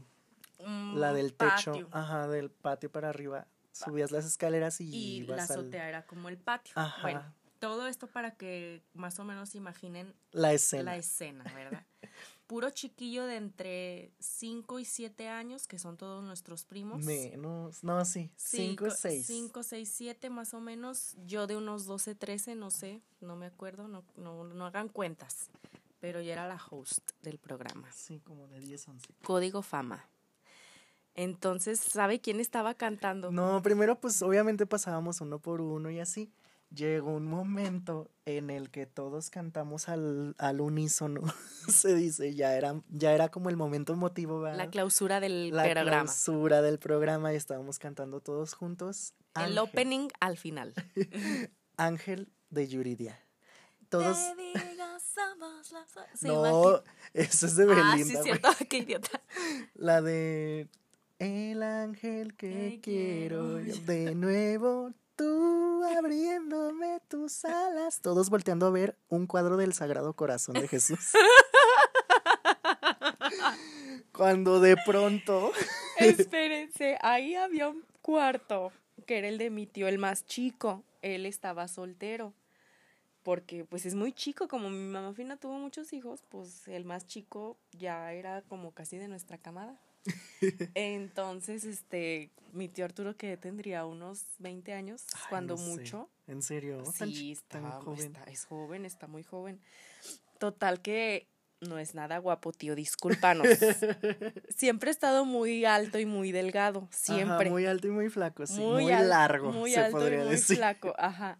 [0.94, 3.48] la del techo, ajá, del patio para arriba.
[3.72, 6.74] Subías las escaleras y y la azotea era como el patio.
[7.02, 7.24] Bueno,
[7.60, 10.84] todo esto para que más o menos imaginen la escena.
[10.92, 11.84] La escena, ¿verdad?
[12.50, 17.06] puro chiquillo de entre 5 y 7 años, que son todos nuestros primos.
[17.06, 19.26] Menos, no, sí, 5 y 6.
[19.28, 21.16] 5, 6, 7 más o menos.
[21.28, 25.52] Yo de unos 12, 13, no sé, no me acuerdo, no, no, no hagan cuentas.
[26.00, 27.88] Pero yo era la host del programa.
[27.92, 29.08] Sí, como de 10, 11.
[29.22, 30.10] Código Fama.
[31.14, 33.32] Entonces, ¿sabe quién estaba cantando?
[33.32, 36.32] No, primero pues obviamente pasábamos uno por uno y así
[36.74, 41.22] llegó un momento en el que todos cantamos al, al unísono,
[41.68, 44.58] se dice, ya era, ya era como el momento emotivo, ¿verdad?
[44.58, 45.84] La clausura del programa.
[45.84, 49.14] La clausura del programa y estábamos cantando todos juntos.
[49.36, 50.74] El opening al final.
[51.78, 53.20] Ángel de Yuridia.
[53.90, 54.18] Todos...
[56.22, 57.94] no, eso es de Belinda.
[57.94, 59.22] Ah, sí, cierto, qué idiota.
[59.74, 60.68] La de
[61.18, 63.86] El ángel que Que quiero quiero.
[63.86, 68.02] De nuevo tú abriéndome tus alas.
[68.02, 71.12] Todos volteando a ver un cuadro del Sagrado Corazón de Jesús.
[74.12, 75.52] Cuando de pronto.
[75.98, 78.72] Espérense, ahí había un cuarto
[79.06, 80.84] que era el de mi tío, el más chico.
[81.02, 82.34] Él estaba soltero.
[83.24, 87.06] Porque pues es muy chico, como mi mamá Fina tuvo muchos hijos, pues el más
[87.06, 89.80] chico ya era como casi de nuestra camada.
[90.76, 95.70] Entonces, este, mi tío Arturo que tendría unos 20 años, Ay, cuando no sé.
[95.70, 96.84] mucho, En serio.
[96.94, 98.00] Sí, chi- tan está, joven.
[98.16, 99.60] está- es joven, está muy joven.
[100.40, 101.28] Total que
[101.62, 103.48] no es nada guapo, tío, discúlpanos.
[104.56, 107.50] siempre he estado muy alto y muy delgado, Ajá, siempre.
[107.50, 108.62] muy alto y muy flaco, sí.
[108.62, 110.58] Muy, al- largo, muy se alto y muy decir.
[110.58, 111.40] flaco, ajá.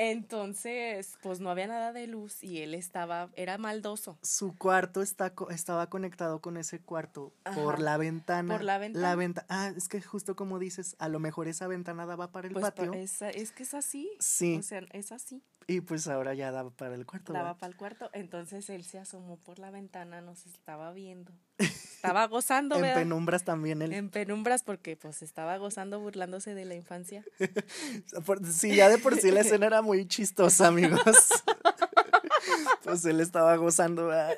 [0.00, 4.16] Entonces, pues no había nada de luz y él estaba, era maldoso.
[4.22, 8.54] Su cuarto está estaba conectado con ese cuarto por la ventana.
[8.54, 9.16] por la ventana.
[9.16, 12.52] venta- ah, es que justo como dices, a lo mejor esa ventana daba para el
[12.54, 12.92] Pues pa- patio.
[12.94, 14.10] es, es que es así.
[14.20, 14.56] Sí.
[14.58, 15.42] O sea, es así.
[15.70, 17.34] Y pues ahora ya daba para el cuarto.
[17.34, 17.60] Daba ¿verdad?
[17.60, 18.10] para el cuarto.
[18.14, 21.30] Entonces él se asomó por la ventana, nos estaba viendo.
[21.58, 22.96] Estaba gozando, En ¿verdad?
[23.02, 23.92] penumbras también él.
[23.92, 27.22] En penumbras porque pues estaba gozando burlándose de la infancia.
[28.50, 31.02] Sí, ya de por sí la escena era muy chistosa, amigos.
[32.82, 34.10] pues él estaba gozando.
[34.10, 34.30] ah,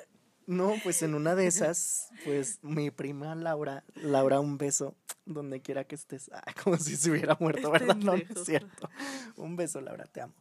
[0.47, 5.85] No, pues en una de esas, pues mi prima Laura, Laura, un beso donde quiera
[5.85, 6.29] que estés.
[6.33, 7.95] Ay, como si se hubiera muerto, ¿verdad?
[7.95, 8.91] No, no es cierto.
[9.37, 10.35] Un beso, Laura, te amo.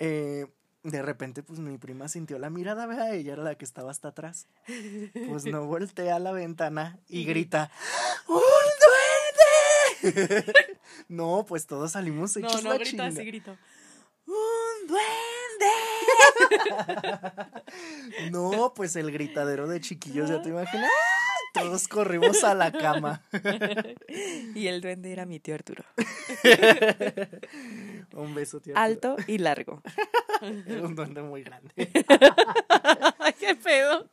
[0.00, 0.46] Eh,
[0.82, 4.08] de repente, pues mi prima sintió la mirada, vea, ella era la que estaba hasta
[4.08, 4.48] atrás.
[5.28, 7.70] Pues no voltea a la ventana y grita,
[8.26, 8.40] ¡Un
[10.02, 10.54] duende!
[11.08, 13.58] no, pues todos salimos No, hechos no la grito así, grito.
[14.26, 15.10] ¡Un duende!
[18.30, 20.90] no, pues el gritadero de chiquillos, ya te imaginas.
[21.52, 23.22] Todos corrimos a la cama.
[24.54, 25.84] Y el duende era mi tío Arturo.
[28.14, 28.76] Un beso, tío.
[28.76, 29.82] Alto y largo.
[30.66, 31.72] Era un duende muy grande.
[33.38, 34.08] Qué pedo.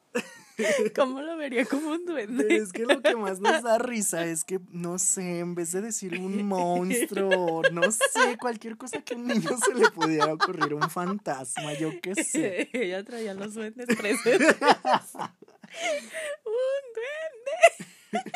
[0.95, 2.55] ¿Cómo lo vería como un duende?
[2.55, 5.81] es que lo que más nos da risa es que, no sé, en vez de
[5.81, 10.73] decir un monstruo, no sé, cualquier cosa que a un niño se le pudiera ocurrir,
[10.73, 12.69] un fantasma, yo qué sé.
[12.73, 14.55] Ella traía los duendes presentes.
[16.43, 18.27] un duende.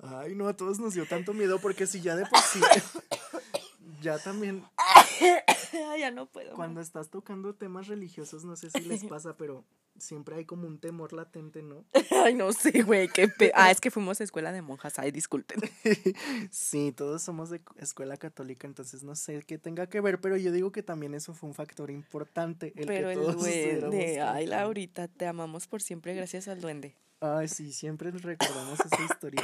[0.00, 2.60] Ay, no, a todos nos dio tanto miedo porque si ya de por sí,
[4.00, 4.64] ya también
[5.98, 6.54] ya no puedo.
[6.54, 9.64] cuando estás tocando temas religiosos, no sé si les pasa, pero
[9.98, 11.84] siempre hay como un temor latente, ¿no?
[12.24, 13.08] Ay, no sé, güey.
[13.08, 13.52] Qué pe...
[13.54, 14.98] Ah, es que fuimos a escuela de monjas.
[14.98, 15.60] Ay, disculpen.
[16.50, 20.52] Sí, todos somos de escuela católica, entonces no sé qué tenga que ver, pero yo
[20.52, 22.72] digo que también eso fue un factor importante.
[22.76, 24.20] El Pero que el todos duende.
[24.20, 26.96] Ay, Laurita, te amamos por siempre gracias al duende.
[27.20, 29.42] Ay, sí, siempre recordamos esa historia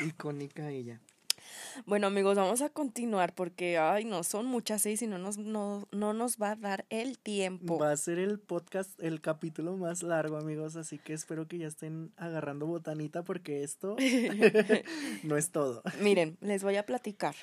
[0.06, 1.00] icónica ella.
[1.84, 5.86] Bueno, amigos, vamos a continuar porque, ay, no, son muchas seis y no nos, no,
[5.92, 7.78] no nos va a dar el tiempo.
[7.78, 11.66] Va a ser el podcast, el capítulo más largo, amigos, así que espero que ya
[11.66, 13.96] estén agarrando botanita porque esto
[15.22, 15.82] no es todo.
[16.00, 17.34] Miren, les voy a platicar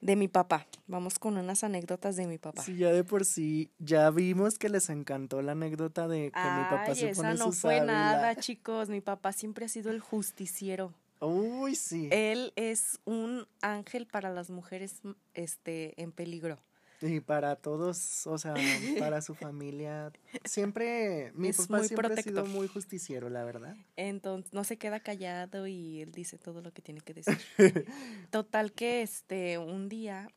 [0.00, 0.66] de mi papá.
[0.86, 2.62] Vamos con unas anécdotas de mi papá.
[2.62, 6.64] Sí, ya de por sí, ya vimos que les encantó la anécdota de que mi
[6.70, 7.92] papá se esa pone no su fue sábila.
[7.92, 8.88] nada, chicos.
[8.90, 10.94] Mi papá siempre ha sido el justiciero.
[11.20, 12.08] Uy, sí.
[12.12, 15.00] Él es un ángel para las mujeres
[15.34, 16.58] este, en peligro.
[17.00, 18.54] Y para todos, o sea,
[18.98, 20.12] para su familia,
[20.44, 22.48] siempre, mi Es papá muy siempre ha sido protector.
[22.48, 23.76] muy justiciero, la verdad.
[23.96, 27.38] Entonces no se queda callado y él dice todo lo que tiene que decir.
[28.30, 30.28] Total que este un día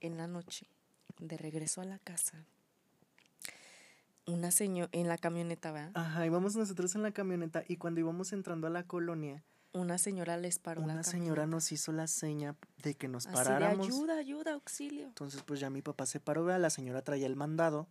[0.00, 0.66] en la noche
[1.18, 2.46] de regreso a la casa
[4.26, 5.90] una señora en la camioneta, ¿verdad?
[5.94, 10.36] Ajá, íbamos nosotros en la camioneta y cuando íbamos entrando a la colonia, Una señora
[10.36, 11.46] les paró la una señora camioneta.
[11.46, 13.86] nos hizo la seña de que nos Así de paráramos.
[13.86, 15.06] ayuda, ayuda, auxilio.
[15.06, 17.86] Entonces, pues ya mi papá se paró, la señora traía el mandado,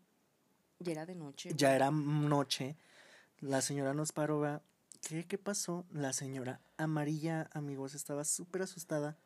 [0.80, 1.52] Y era de noche.
[1.56, 2.76] ya era noche,
[3.40, 4.62] la señora nos paró.
[5.02, 5.86] ¿Qué, ¿Qué pasó?
[5.92, 9.18] La señora amarilla, amigos, estaba súper asustada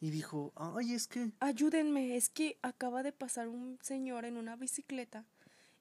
[0.00, 4.56] y dijo, ay, es que Ayúdenme, es que acaba de pasar un señor en una
[4.56, 5.24] bicicleta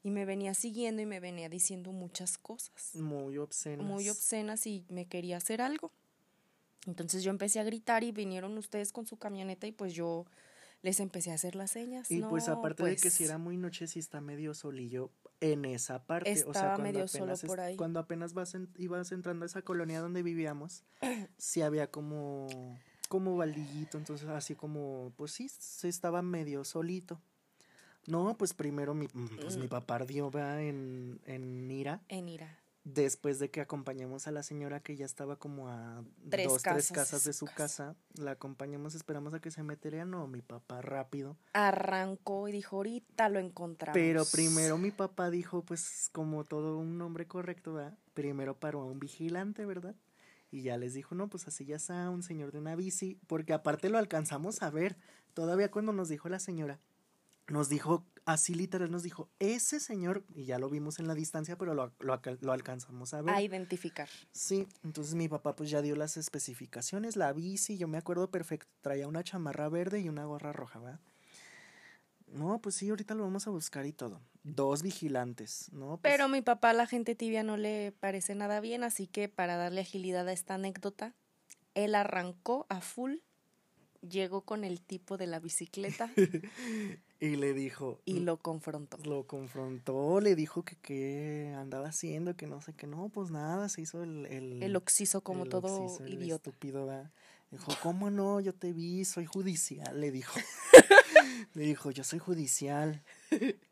[0.06, 2.94] y me venía siguiendo y me venía diciendo muchas cosas.
[2.94, 3.88] muy obscenas.
[3.88, 5.92] muy obscenas y me quería hacer algo.
[6.86, 10.28] Entonces yo empecé a gritar y vinieron ustedes con su camioneta y pues yo
[10.84, 12.12] les empecé a hacer las señas.
[12.12, 15.10] Y pues aparte de que pues, si era muy noche, si está medio solillo
[15.42, 16.30] en esa parte.
[16.46, 17.76] o sea, cuando medio apenas solo es- por ahí.
[17.76, 20.84] Cuando apenas vas en- ibas entrando a esa colonia donde vivíamos,
[21.40, 22.78] sí había como,
[23.10, 27.20] como baldillito, entonces así como, pues sí, se estaba medio solito.
[28.08, 29.62] No, pues primero mi, mm, pues Mm.
[29.62, 30.62] mi papá ardió ¿verdad?
[30.62, 32.60] en, en ira En ira.
[32.84, 36.92] después de que acompañamos a la señora que ya estaba como a Tres dos, tres
[36.92, 41.36] casas de su casa, la acompañamos, esperamos a que se metiera, no, mi papá rápido.
[41.54, 43.96] Arrancó y dijo, ahorita lo encontramos.
[43.96, 47.98] Pero primero mi papá dijo, pues como todo un hombre correcto, ¿verdad?
[48.14, 49.96] Primero paró a un vigilante, ¿verdad?
[50.52, 53.52] Y ya les dijo, no, pues así ya está, un señor de una bici, porque
[53.54, 54.96] aparte lo alcanzamos a ver,
[55.34, 56.80] todavía cuando nos dijo la señora,
[57.48, 61.58] nos dijo, así literal, nos dijo, ese señor, y ya lo vimos en la distancia,
[61.58, 63.36] pero lo, lo, alca- lo alcanzamos a ver.
[63.36, 64.10] A identificar.
[64.32, 68.72] Sí, entonces mi papá pues ya dio las especificaciones, la bici, yo me acuerdo perfecto,
[68.82, 71.00] traía una chamarra verde y una gorra roja, ¿verdad?
[72.28, 74.20] No, pues sí, ahorita lo vamos a buscar y todo.
[74.44, 75.98] Dos vigilantes, ¿no?
[75.98, 79.56] Pues, Pero mi papá, la gente tibia, no le parece nada bien, así que para
[79.56, 81.14] darle agilidad a esta anécdota,
[81.76, 83.18] él arrancó a full,
[84.02, 86.12] llegó con el tipo de la bicicleta
[87.26, 88.98] y le dijo, y lo confrontó.
[89.04, 93.70] lo confrontó, le dijo que qué andaba haciendo, que no sé qué, no, pues nada,
[93.70, 94.26] se hizo el...
[94.26, 96.50] El, El oxiso como el todo oxiso, idiota.
[96.50, 97.12] estúpido, ¿verdad?
[97.52, 98.40] Dijo, ¿cómo no?
[98.40, 100.38] Yo te vi, soy judicial, le dijo.
[101.54, 103.04] le dijo, yo soy judicial.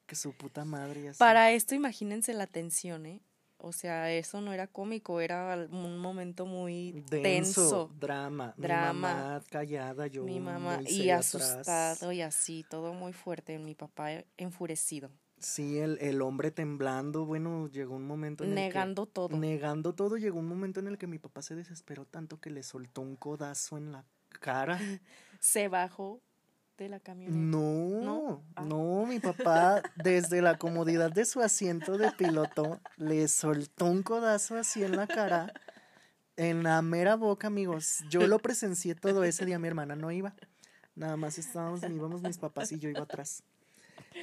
[0.06, 1.18] Que su puta madre así.
[1.20, 3.22] Para esto, imagínense la tensión, ¿eh?
[3.65, 7.91] O sea, eso no era cómico, era un momento muy Denso, tenso.
[7.97, 8.54] drama.
[8.58, 8.91] Drama.
[8.93, 11.34] Mi mamá callada, yo Mi mamá y atrás.
[11.36, 13.58] asustado y así, todo muy fuerte.
[13.60, 18.56] Mi papá eh, enfurecido, Sí, el, el hombre temblando, bueno, llegó un momento en el
[18.56, 19.38] que- negando todo.
[19.38, 22.63] Negando todo, llegó un momento en el que mi papá se desesperó tanto que le
[22.63, 24.06] soltó un codazo en la
[24.41, 24.78] cara.
[25.39, 26.21] Se bajó
[26.78, 27.38] de la camioneta.
[27.38, 28.64] No, Ah.
[28.64, 34.58] no, mi papá desde la comodidad de su asiento de piloto le soltó un codazo
[34.58, 35.54] así en la cara,
[36.36, 38.00] en la mera boca, amigos.
[38.10, 40.34] Yo lo presencié todo ese día, mi hermana no iba.
[40.96, 43.44] Nada más estábamos, íbamos mis papás y yo iba atrás.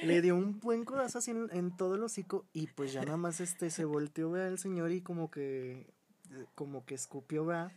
[0.03, 3.17] Le dio un buen codazo así en, en todo el hocico y pues ya nada
[3.17, 5.85] más este se volteó vea el señor y como que
[6.55, 7.71] como que escupió, vea.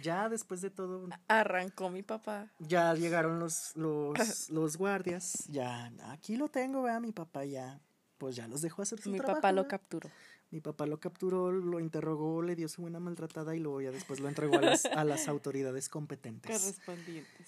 [0.00, 2.50] Ya después de todo Arrancó mi papá.
[2.58, 4.14] ya llegaron los, los,
[4.50, 5.44] los guardias.
[5.48, 7.80] Ya, aquí lo tengo, vea, mi papá ya.
[8.18, 9.36] Pues ya los dejó hacer su Mi trabajo.
[9.38, 9.70] papá lo ¿verdad?
[9.70, 10.10] capturó.
[10.50, 14.20] Mi papá lo capturó, lo interrogó, le dio su buena maltratada y luego ya después
[14.20, 16.60] lo entregó a las, a las autoridades competentes.
[16.60, 17.46] Correspondientes.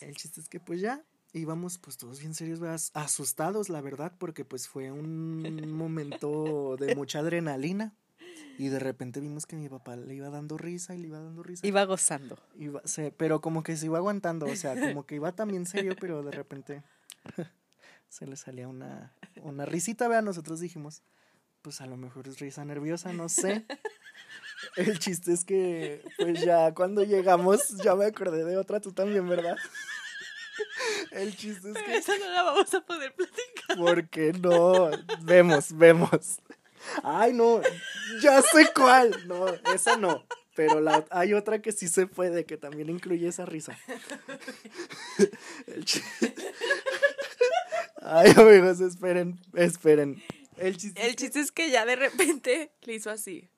[0.00, 1.02] El chiste es que pues ya
[1.34, 2.80] íbamos pues todos bien serios, ¿verdad?
[2.94, 7.92] asustados, la verdad, porque pues fue un momento de mucha adrenalina.
[8.58, 11.42] Y de repente vimos que mi papá le iba dando risa y le iba dando
[11.42, 11.66] risa.
[11.66, 12.36] Iba gozando.
[12.56, 15.94] Iba- se- pero como que se iba aguantando, o sea, como que iba también serio,
[16.00, 16.82] pero de repente
[18.08, 21.02] se le salía una, una risita, vea, nosotros dijimos,
[21.62, 23.64] pues a lo mejor es risa nerviosa, no sé.
[24.76, 29.28] El chiste es que, pues ya cuando llegamos, ya me acordé de otra, tú también,
[29.28, 29.56] ¿verdad?
[31.12, 33.76] El chiste es que, Esa no la vamos a poder platicar.
[33.76, 34.90] ¿por qué no?
[35.22, 36.38] Vemos, vemos.
[37.04, 37.60] Ay, no,
[38.22, 39.26] ya sé cuál.
[39.26, 40.24] No, esa no.
[40.54, 43.78] Pero la, hay otra que sí se puede, que también incluye esa risa.
[45.66, 46.02] El chi-
[48.02, 50.22] Ay, amigos, esperen, esperen.
[50.56, 51.06] El chiste.
[51.06, 53.48] El chiste es que ya de repente le hizo así.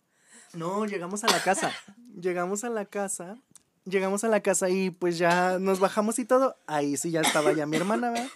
[0.52, 1.72] No, llegamos a la casa.
[2.20, 3.38] Llegamos a la casa.
[3.84, 6.56] Llegamos a la casa y pues ya nos bajamos y todo.
[6.66, 8.28] Ahí sí ya estaba ya mi hermana, ¿verdad?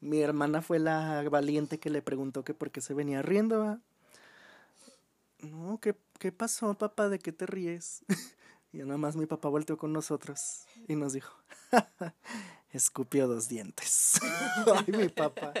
[0.00, 3.78] Mi hermana fue la valiente que le preguntó que por qué se venía riendo, ¿verdad?
[5.42, 7.08] No, ¿qué, ¿qué pasó, papá?
[7.08, 8.04] ¿De qué te ríes?
[8.74, 11.30] Y nada más mi papá volteó con nosotros y nos dijo,
[12.70, 14.18] escupió dos dientes.
[14.86, 15.52] Ay, mi papá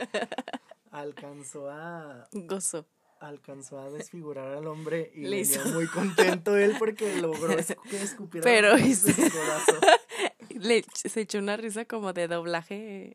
[0.90, 2.86] alcanzó a, Gozó.
[3.20, 7.54] alcanzó a desfigurar al hombre y Le hizo- muy contento él porque logró
[7.90, 9.80] que escupiera Pero su corazón
[10.48, 13.14] Le, se echó una risa como de doblaje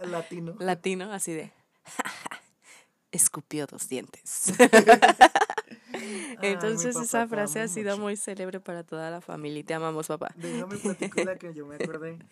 [0.00, 0.56] latino.
[0.58, 1.52] latino, así de.
[3.12, 4.54] Escupió dos dientes.
[6.42, 8.02] Entonces esa frase ha sido mucho.
[8.02, 10.32] muy célebre para toda la familia y te amamos, papá.
[10.36, 12.18] Déjame platicar la que yo me acordé.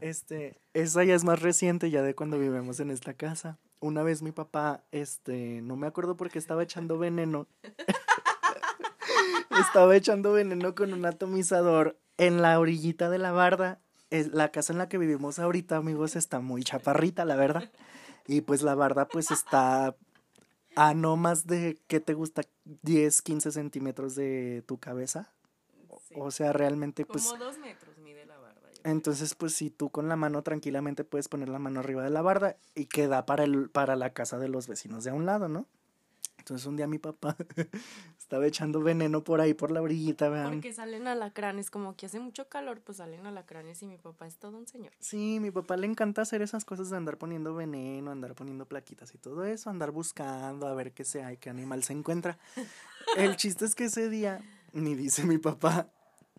[0.00, 3.58] Este, esa ya es más reciente, ya de cuando vivimos en esta casa.
[3.80, 7.46] Una vez mi papá, este, no me acuerdo porque estaba echando veneno.
[9.60, 13.80] estaba echando veneno con un atomizador en la orillita de la barda.
[14.10, 17.70] Es- la casa en la que vivimos ahorita, amigos, está muy chaparrita, la verdad.
[18.26, 19.96] Y pues la barda pues está
[20.76, 22.42] a no más de, ¿qué te gusta?
[22.82, 25.30] 10, 15 centímetros de tu cabeza.
[26.16, 27.24] O sea, realmente pues...
[27.38, 28.60] dos metros mide la barba.
[28.84, 32.22] Entonces, pues si tú con la mano tranquilamente puedes poner la mano arriba de la
[32.22, 35.48] barda y queda para el, para la casa de los vecinos de a un lado,
[35.48, 35.66] ¿no?
[36.44, 37.38] Entonces un día mi papá
[38.18, 40.50] estaba echando veneno por ahí por la orillita, ¿verdad?
[40.50, 44.36] Porque salen alacranes, como que hace mucho calor, pues salen alacranes y mi papá es
[44.36, 44.92] todo un señor.
[45.00, 49.14] Sí, mi papá le encanta hacer esas cosas de andar poniendo veneno, andar poniendo plaquitas
[49.14, 52.36] y todo eso, andar buscando a ver qué sea y qué animal se encuentra.
[53.16, 54.42] El chiste es que ese día,
[54.74, 55.88] ni dice mi papá,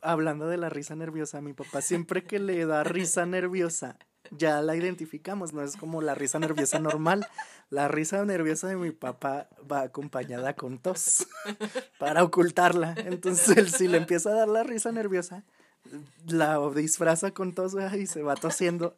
[0.04, 3.98] hablando de la risa nerviosa, mi papá siempre que le da risa nerviosa,
[4.32, 7.28] ya la identificamos, no es como la risa nerviosa normal.
[7.70, 11.28] La risa nerviosa de mi papá va acompañada con tos
[12.00, 12.94] para ocultarla.
[12.98, 15.44] Entonces, él, si le empieza a dar la risa nerviosa,
[16.28, 18.96] la disfraza con tos y se va tosiendo.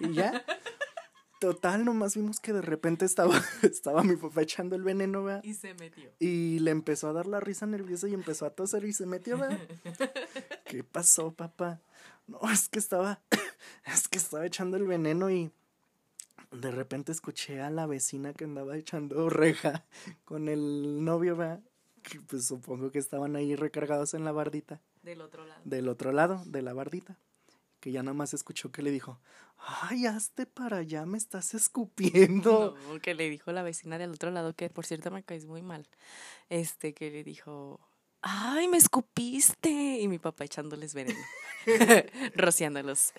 [0.00, 0.44] y ya.
[1.40, 5.44] Total, nomás vimos que de repente estaba, estaba mi papá echando el veneno, ¿verdad?
[5.44, 6.10] Y se metió.
[6.18, 9.36] Y le empezó a dar la risa nerviosa y empezó a toser y se metió,
[9.36, 9.58] ¿verdad?
[10.64, 11.82] ¿Qué pasó, papá?
[12.26, 13.20] No, es que estaba,
[13.86, 15.50] es que estaba echando el veneno y
[16.50, 19.84] de repente escuché a la vecina que andaba echando reja
[20.24, 21.60] con el novio, ¿verdad?
[22.02, 24.80] Que pues supongo que estaban ahí recargados en la bardita.
[25.02, 25.60] Del otro lado.
[25.64, 27.18] Del otro lado, de la bardita.
[27.80, 29.18] Que ya nada más escuchó que le dijo,
[29.58, 32.76] ay, hazte para allá, me estás escupiendo.
[32.88, 35.62] No, que le dijo la vecina del otro lado, que por cierto me caes muy
[35.62, 35.88] mal.
[36.48, 37.80] Este, que le dijo,
[38.24, 39.70] ay, me escupiste.
[39.70, 41.20] Y mi papá echándoles veneno,
[42.34, 43.12] rociándolos.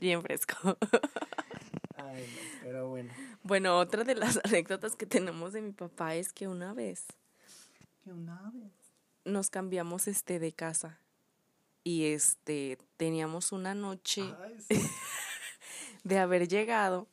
[0.00, 0.78] Bien fresco.
[1.96, 2.26] Ay,
[2.62, 3.12] pero bueno.
[3.42, 7.04] Bueno, otra de las anécdotas que tenemos de mi papá es que una vez.
[8.02, 8.72] Que una vez.
[9.24, 10.98] Nos cambiamos este de casa.
[11.84, 14.22] Y este, teníamos una noche
[16.04, 17.08] de haber llegado.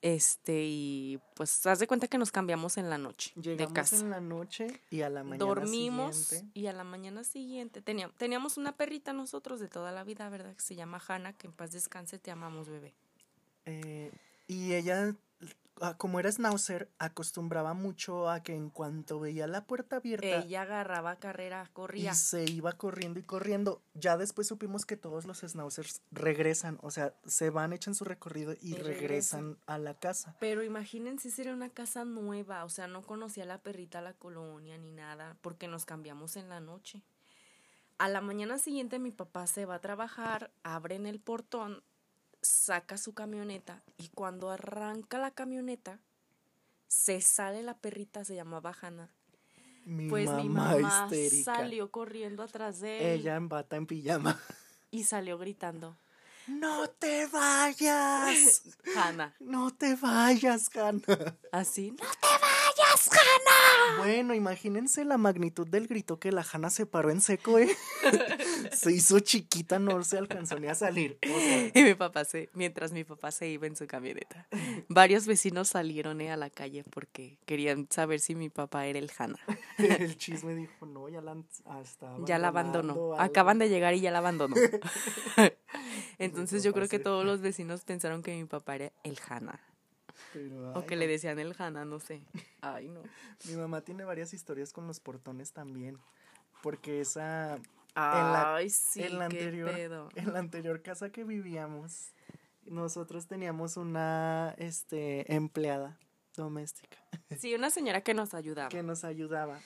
[0.00, 3.96] Este, y pues haz de cuenta que nos cambiamos en la noche Llegamos de casa.
[3.96, 8.14] en la noche y a la mañana Dormimos siguiente- y a la mañana siguiente teníamos,
[8.16, 10.54] teníamos una perrita nosotros de toda la vida, ¿verdad?
[10.54, 12.94] Que se llama Hanna, que en paz descanse, te amamos, bebé.
[13.66, 14.12] Eh,
[14.46, 15.16] y ella,
[15.96, 21.16] como era schnauzer, acostumbraba mucho a que en cuanto veía la puerta abierta Ella agarraba
[21.16, 22.12] carrera, corría.
[22.12, 23.82] y se iba corriendo y corriendo.
[23.94, 28.52] Ya después supimos que todos los schnauzers regresan, o sea, se van, echan su recorrido
[28.60, 28.86] y, regresan.
[28.98, 30.36] regresan a la casa.
[30.40, 34.14] Pero imagínense si era una casa nueva, o sea, no conocía a la perrita, la
[34.14, 37.02] colonia ni nada, porque nos cambiamos en la noche.
[37.98, 41.82] A la mañana siguiente mi papá se va a trabajar, abren el portón,
[42.42, 45.98] saca su camioneta y cuando arranca la camioneta,
[46.86, 49.10] se sale la perrita, se llamaba Hannah.
[49.84, 51.56] Mi Pues mamá, mi mamá histérica.
[51.56, 54.38] salió corriendo atrás de él Ella en bata en pijama.
[54.90, 55.96] y salió gritando,
[56.46, 58.62] ¡No te vayas!
[58.96, 61.36] Hannah, ¡No te vayas, Hannah!
[61.52, 61.96] así, "No
[63.98, 67.68] Bueno, imagínense la magnitud del grito que la Hanna se paró en seco, ¿eh?
[68.72, 71.18] se hizo chiquita, no se alcanzó ni a salir.
[71.24, 74.46] O sea, Y mi papá se, mientras mi papá se iba en su camioneta.
[74.88, 79.10] Varios vecinos salieron eh, a la calle porque querían saber si mi papá era el
[79.18, 79.38] Hanna.
[79.78, 83.14] el chisme dijo, no, ya la, han- hasta Ya la abandonó.
[83.18, 84.54] Acaban de llegar y ya la abandonó.
[86.18, 89.60] Entonces yo creo que todos los vecinos pensaron que mi papá era el Hanna.
[90.74, 92.22] O que le decían el Hanna, no sé.
[92.60, 93.02] Ay, no.
[93.46, 95.98] Mi mamá tiene varias historias con los portones también.
[96.62, 97.54] Porque esa.
[97.56, 97.62] en
[97.94, 100.08] la- Ay, sí, en la qué anterior, pedo.
[100.16, 102.12] en la anterior casa que vivíamos,
[102.64, 105.98] nosotros teníamos una este, empleada
[106.36, 106.98] doméstica
[107.38, 108.68] Sí, una señora que nos ayudaba.
[108.68, 109.60] que nos ayudaba.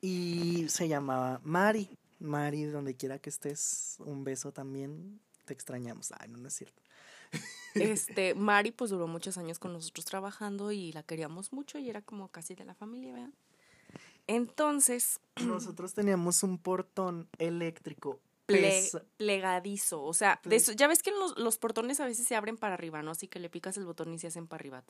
[0.00, 1.98] Y se llamaba Mari.
[2.18, 5.20] Mari, donde quiera que estés, un beso también.
[5.44, 6.12] Te extrañamos.
[6.18, 6.82] Ay, no, no es cierto.
[7.82, 12.02] Este, Mari pues duró muchos años con nosotros trabajando y la queríamos mucho y era
[12.02, 13.30] como casi de la familia, ¿verdad?
[14.26, 18.18] Entonces, Nosotros teníamos un portón eléctrico.
[18.46, 22.26] ple- plegadizo, o sea, de Ple- eso- ya ves que los, los portones a veces
[22.26, 23.10] se abren para arriba, ¿no?
[23.12, 24.84] Así que le picas el botón y se hacen para arriba.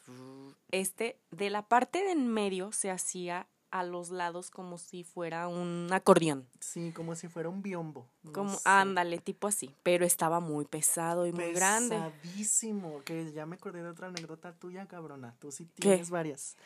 [0.70, 5.48] Este, de la parte de en medio se hacía a los lados como si fuera
[5.48, 6.46] un acordeón.
[6.60, 8.08] Sí, como si fuera un biombo.
[8.22, 8.60] no Como, sé.
[8.64, 9.74] ándale, tipo así.
[9.82, 11.96] Pero estaba muy pesado y muy grande.
[11.96, 13.02] Pesadísimo.
[13.04, 15.34] Que ya me acordé de otra anécdota tuya, cabrona.
[15.38, 15.82] Tú sí ¿Qué?
[15.82, 16.56] tienes varias.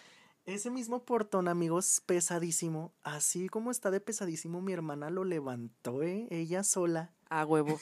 [0.46, 2.92] Ese mismo portón, amigos, pesadísimo.
[3.02, 6.26] Así como está de pesadísimo, mi hermana lo levantó, ¿eh?
[6.30, 7.12] Ella sola.
[7.30, 7.78] A huevo.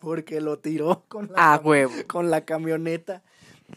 [0.00, 1.92] Porque lo tiró con la, A huevo.
[2.06, 3.22] con la camioneta.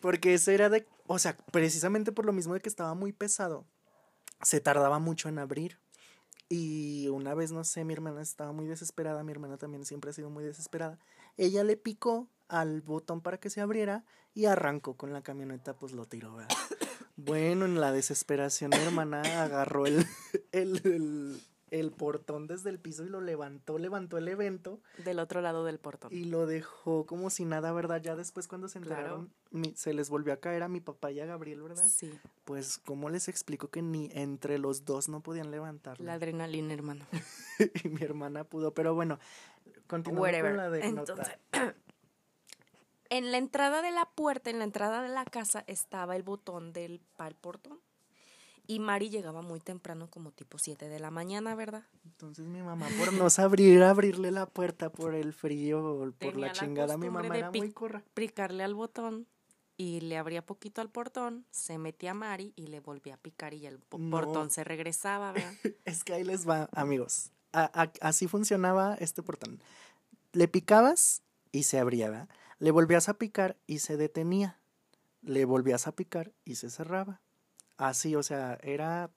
[0.01, 0.87] Porque ese era de.
[1.07, 3.65] O sea, precisamente por lo mismo de que estaba muy pesado,
[4.43, 5.79] se tardaba mucho en abrir.
[6.49, 9.23] Y una vez, no sé, mi hermana estaba muy desesperada.
[9.23, 10.99] Mi hermana también siempre ha sido muy desesperada.
[11.37, 15.93] Ella le picó al botón para que se abriera y arrancó con la camioneta, pues
[15.93, 16.55] lo tiró, ¿verdad?
[17.17, 20.07] Bueno, en la desesperación, mi hermana agarró el,
[20.51, 21.41] el, el,
[21.71, 24.81] el portón desde el piso y lo levantó, levantó el evento.
[25.03, 26.13] Del otro lado del portón.
[26.13, 28.01] Y lo dejó como si nada, ¿verdad?
[28.01, 29.33] Ya después cuando se enteraron,
[29.75, 31.87] se les volvió a caer a mi papá y a Gabriel, ¿verdad?
[31.87, 32.13] Sí.
[32.43, 36.05] Pues, ¿cómo les explico que ni entre los dos no podían levantarlo?
[36.05, 37.05] La adrenalina, hermano.
[37.83, 39.17] y mi hermana pudo, pero bueno,
[39.87, 41.37] continuamos con la de Entonces,
[43.09, 46.73] en la entrada de la puerta, en la entrada de la casa, estaba el botón
[46.73, 47.79] del pal portón.
[48.71, 51.83] Y Mari llegaba muy temprano, como tipo 7 de la mañana, ¿verdad?
[52.05, 56.53] Entonces mi mamá, por no saber abrirle la puerta por el frío o por la
[56.53, 58.01] chingada, mi mamá era muy corra.
[58.13, 59.27] Picarle al botón
[59.75, 63.53] y le abría poquito al portón, se metía a Mari y le volvía a picar
[63.53, 65.53] y el portón se regresaba, ¿verdad?
[65.83, 67.31] es que ahí les va, amigos.
[67.51, 69.61] así funcionaba este portón.
[70.31, 72.29] Le picabas y se abría, ¿verdad?
[72.59, 74.61] Le volvías a picar y se detenía.
[75.23, 77.19] Le volvías a picar y se cerraba
[77.81, 79.09] así, o sea, era,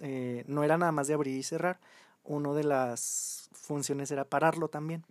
[0.00, 1.80] eh, no era nada más de abrir y cerrar,
[2.24, 5.04] una de las funciones era pararlo también.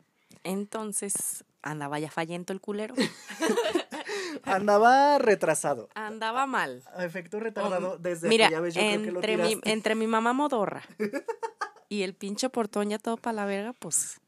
[0.44, 2.96] Entonces, andaba ya fallento el culero.
[4.44, 5.90] andaba retrasado.
[5.96, 6.84] Andaba mal.
[6.98, 10.84] efecto retardado desde Mira, que ya entre mi, entre mi mamá modorra
[11.90, 14.20] y el pinche portón ya todo para la verga, pues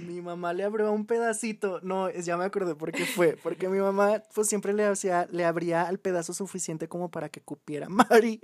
[0.00, 1.80] mi mamá le abrió un pedacito.
[1.82, 3.36] No, ya me acordé por qué fue.
[3.42, 7.40] Porque mi mamá, pues siempre le hacía, le abría el pedazo suficiente como para que
[7.40, 8.40] cupiera Mari.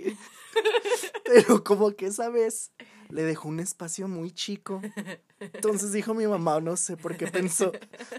[1.25, 2.71] Pero como que esa vez
[3.09, 4.81] le dejó un espacio muy chico.
[5.39, 7.71] Entonces dijo mi mamá, no sé por qué pensó,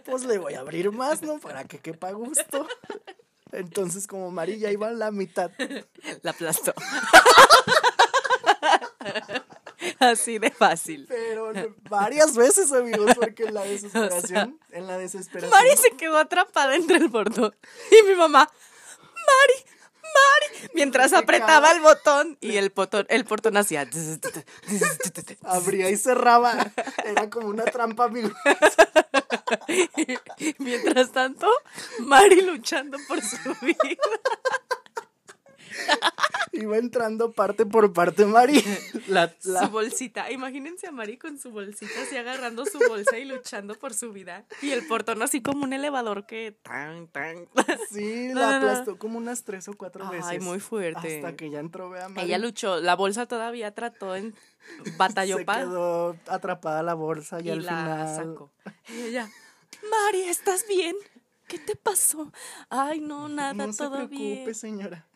[0.05, 1.39] pues le voy a abrir más, ¿no?
[1.39, 2.67] Para que quepa gusto.
[3.53, 5.51] Entonces, como Mari ya iba a la mitad.
[6.23, 6.75] La aplastó.
[9.99, 11.07] Así de fácil.
[11.09, 11.53] Pero
[11.89, 15.51] varias veces, amigos, porque en la desesperación, en la desesperación.
[15.51, 17.55] Mari se quedó atrapada entre el portón.
[17.91, 18.49] Y mi mamá,
[19.01, 19.65] Mari,
[20.03, 23.89] Mari, mientras apretaba el botón y el botón, el portón hacía.
[25.43, 26.73] Abría y cerraba.
[27.05, 28.33] Era como una trampa, amigos.
[30.59, 31.49] Mientras tanto,
[32.01, 33.79] Mari luchando por su vida.
[36.53, 38.61] Iba entrando parte por parte Mari.
[39.41, 40.31] Su bolsita.
[40.31, 44.45] Imagínense a Mari con su bolsita así agarrando su bolsa y luchando por su vida.
[44.63, 47.49] Y el portón así como un elevador que tan, tan.
[47.91, 50.27] Sí, la aplastó como unas tres o cuatro veces.
[50.27, 51.17] Ay, muy fuerte.
[51.17, 52.27] Hasta que ya entró, vea, Mari.
[52.27, 52.81] Ella luchó.
[52.81, 54.35] La bolsa todavía trató en
[54.97, 58.17] batalló Se quedó atrapada la bolsa y, al la final.
[58.17, 58.53] sacó.
[58.89, 59.29] Y ella,
[59.91, 60.97] Mari, ¿estás bien?
[61.47, 62.33] ¿Qué te pasó?
[62.71, 65.07] Ay, no, nada, no todo se preocupe, señora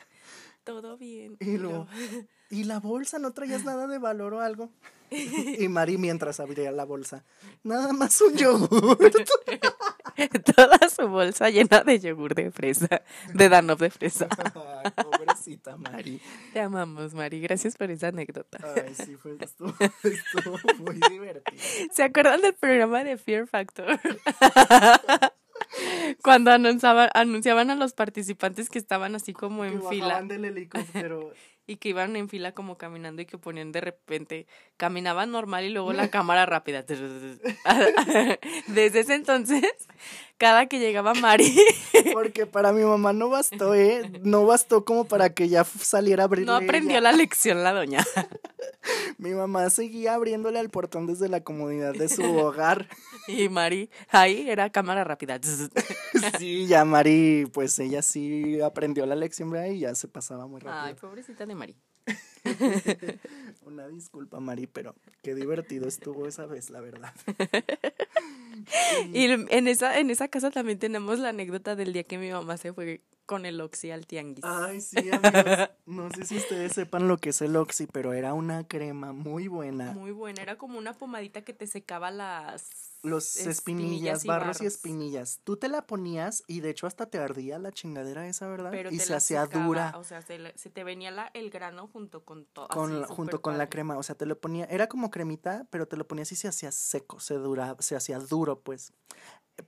[0.69, 1.39] todo bien.
[1.41, 1.57] Y,
[2.61, 3.19] ¿Y la bolsa?
[3.19, 4.71] ¿No traías nada de valor o algo?
[5.11, 7.25] Y Mari mientras abría la bolsa,
[7.63, 8.99] nada más un yogur.
[10.55, 13.01] Toda su bolsa llena de yogur de fresa,
[13.33, 14.29] de Danov de fresa.
[14.85, 16.21] Ay, pobrecita Mari.
[16.53, 17.41] Te amamos, Mari.
[17.41, 18.59] Gracias por esa anécdota.
[18.77, 21.63] Ay, sí, fue, estuvo, estuvo muy divertido.
[21.91, 23.99] ¿Se acuerdan del programa de Fear Factor?
[26.23, 30.23] Cuando anunciaban, anunciaban a los participantes que estaban así como en que fila.
[30.23, 31.33] del helicóptero.
[31.69, 34.47] y que iban en fila como caminando y que ponían de repente,
[34.79, 36.83] caminaban normal y luego la cámara rápida.
[38.67, 39.63] Desde ese entonces,
[40.39, 41.55] cada que llegaba Mari.
[42.15, 44.11] Porque para mi mamá no bastó, ¿eh?
[44.23, 46.29] No bastó como para que ya saliera a.
[46.29, 48.03] No aprendió la lección la doña.
[49.19, 52.89] mi mamá seguía abriéndole al portón desde la comodidad de su hogar.
[53.27, 55.39] Y Mari, ahí era cámara rápida.
[56.39, 59.69] sí, ya Mari, pues ella sí aprendió la lección, ¿verdad?
[59.69, 60.83] Y ya se pasaba muy rápido.
[60.83, 61.77] Ay, pobrecita de Mari.
[63.67, 67.13] Una disculpa, Mari, pero qué divertido estuvo esa vez, la verdad.
[69.13, 72.57] y en esa, en esa casa también tenemos la anécdota del día que mi mamá
[72.57, 74.43] se fue con el Oxy al tianguis.
[74.43, 75.69] Ay, sí, amigos.
[75.85, 79.49] No sé si ustedes sepan lo que es el Oxy, pero era una crema muy
[79.49, 79.93] buena.
[79.93, 85.41] Muy buena, era como una pomadita que te secaba las los espinillas, barros, y espinillas.
[85.45, 88.73] Tú te la ponías y de hecho hasta te ardía la chingadera esa, ¿verdad?
[88.91, 89.93] y se hacía dura.
[89.99, 90.39] O sea, se,
[90.71, 92.69] te venía la, el grano junto con todo.
[93.09, 96.09] junto con la crema, o sea, te lo ponía, era como cremita, pero te lo
[96.09, 98.95] ponías y se hacía seco, se duraba, se hacía duro, pues.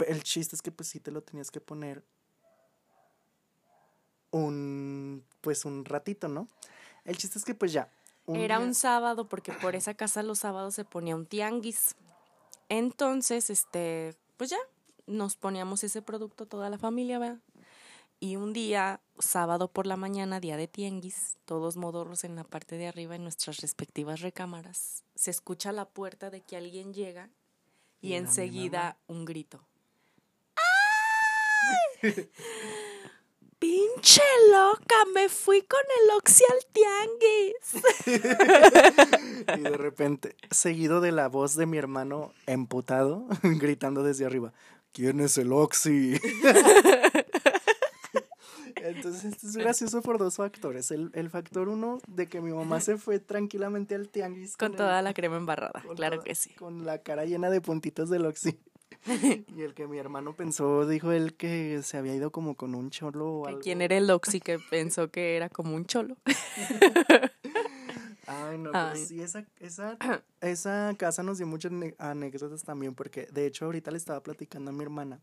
[0.07, 2.05] El chiste es que pues sí te lo tenías que poner
[4.31, 6.49] un, pues un ratito, ¿no?
[7.05, 7.89] El chiste es que pues ya.
[8.27, 11.97] Era un sábado porque por esa casa los sábados se ponía un tianguis.
[12.69, 14.59] Entonces, este, pues ya,
[15.07, 17.41] nos poníamos ese producto toda la familia, ¿verdad?
[18.21, 22.77] Y un día, sábado por la mañana, día de tianguis, todos modorros en la parte
[22.77, 27.31] de arriba en nuestras respectivas recámaras, se escucha la puerta de que alguien llega
[28.01, 29.65] y, enseguida un grito.
[32.03, 32.31] ¡Ay!
[33.61, 37.75] pinche loca, me fui con el Oxy al tianguis.
[39.59, 44.53] y de repente, seguido de la voz de mi hermano emputado, gritando desde arriba,
[44.93, 46.19] ¿quién es el Oxy?
[48.83, 50.91] Entonces, esto es gracioso por dos factores.
[50.91, 54.57] El, el, factor uno de que mi mamá se fue tranquilamente al tianguis.
[54.57, 56.55] Con, toda la crema embarrada, claro que sí.
[56.55, 58.59] Con la cara llena de puntitos del Oxy.
[59.57, 62.91] y el que mi hermano pensó, dijo él que se había ido como con un
[62.91, 63.61] cholo o algo.
[63.61, 66.17] ¿Quién era el Oxy que pensó que era como un cholo?
[68.27, 69.99] Ay, no, pero sí, esa, esa,
[70.41, 74.75] esa casa nos dio muchas anécdotas también, porque de hecho ahorita le estaba platicando a
[74.75, 75.21] mi hermana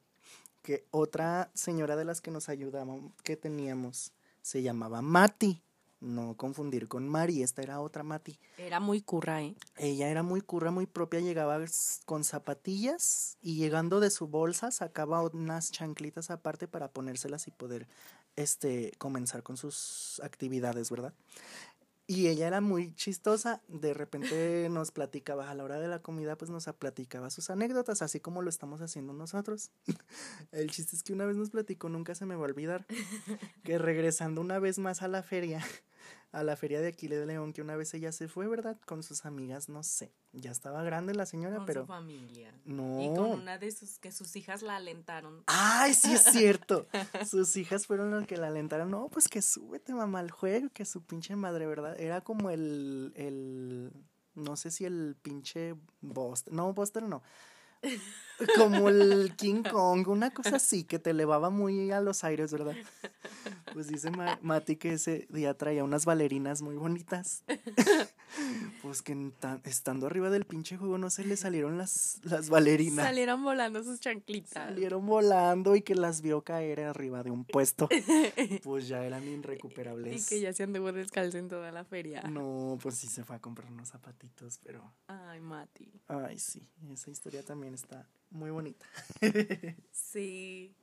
[0.62, 4.12] que otra señora de las que nos ayudaba, que teníamos,
[4.42, 5.62] se llamaba Mati.
[6.00, 8.40] No confundir con Mari, esta era otra Mati.
[8.58, 9.56] Era muy curra, ¿eh?
[9.78, 11.60] Ella era muy curra, muy propia, llegaba
[12.06, 17.88] con zapatillas y llegando de su bolsa sacaba unas chanclitas aparte para ponérselas y poder
[18.36, 21.14] este comenzar con sus actividades, ¿verdad?
[22.10, 26.38] Y ella era muy chistosa, de repente nos platicaba a la hora de la comida,
[26.38, 29.72] pues nos platicaba sus anécdotas, así como lo estamos haciendo nosotros.
[30.54, 32.86] El chiste es que una vez nos platicó, nunca se me va a olvidar,
[33.66, 35.62] que regresando una vez más a la feria,
[36.32, 38.78] a la feria de Aquile de León, que una vez ella se fue, ¿verdad?
[38.86, 40.14] Con sus amigas, no sé.
[40.34, 41.82] Ya estaba grande la señora, con pero.
[41.82, 42.54] Su familia.
[42.66, 43.02] No.
[43.02, 45.44] Y con una de sus, que sus hijas la alentaron.
[45.48, 46.88] ¡Ay, sí es cierto!
[47.30, 48.92] sus hijas fueron las que la alentaron.
[48.92, 52.00] No, pues que súbete, mamá, al juego, que su pinche madre, ¿verdad?
[52.00, 53.14] Era como el.
[53.16, 53.92] el
[54.36, 56.54] no sé si el pinche Buster.
[56.54, 57.24] No, Buster no.
[58.56, 62.76] Como el King Kong, una cosa así que te elevaba muy a los aires, ¿verdad?
[63.74, 64.12] Pues dice
[64.42, 67.44] Mati que ese día traía unas bailarinas muy bonitas.
[68.82, 69.32] Pues que
[69.64, 73.06] estando arriba del pinche juego no se le salieron las, las bailarinas.
[73.06, 74.52] Salieron volando sus chanclitas.
[74.52, 77.88] Salieron volando y que las vio caer arriba de un puesto.
[78.64, 80.26] Pues ya eran irrecuperables.
[80.26, 82.22] Y que ya se anduvo descalzo en toda la feria.
[82.24, 84.94] No, pues sí se fue a comprar unos zapatitos, pero.
[85.08, 85.90] Ay, Mati.
[86.08, 86.68] Ay, sí.
[86.92, 88.86] Esa historia también está muy bonita.
[89.92, 90.76] sí.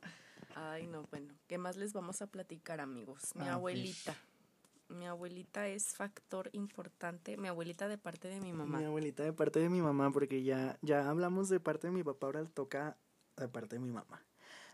[0.54, 1.34] Ay, no, bueno.
[1.46, 3.34] ¿Qué más les vamos a platicar, amigos?
[3.34, 4.16] Mi abuelita.
[4.88, 7.36] Mi abuelita es factor importante.
[7.36, 8.78] Mi abuelita de parte de mi mamá.
[8.78, 12.02] Mi abuelita de parte de mi mamá, porque ya, ya hablamos de parte de mi
[12.02, 12.96] papá, ahora toca
[13.36, 14.22] de parte de mi mamá.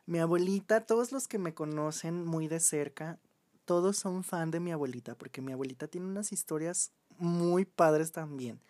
[0.06, 3.18] Mi abuelita, todos los que me conocen muy de cerca,
[3.64, 8.60] todos son fan de mi abuelita, porque mi abuelita tiene unas historias muy padres también.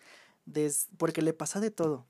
[0.45, 2.05] Des, porque le pasa de todo.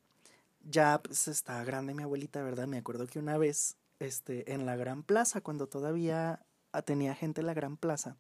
[0.70, 2.68] Ya pues está grande mi abuelita, ¿verdad?
[2.68, 6.44] Me acuerdo que una vez, este, en la Gran Plaza, cuando todavía
[6.86, 8.18] tenía gente en la Gran Plaza,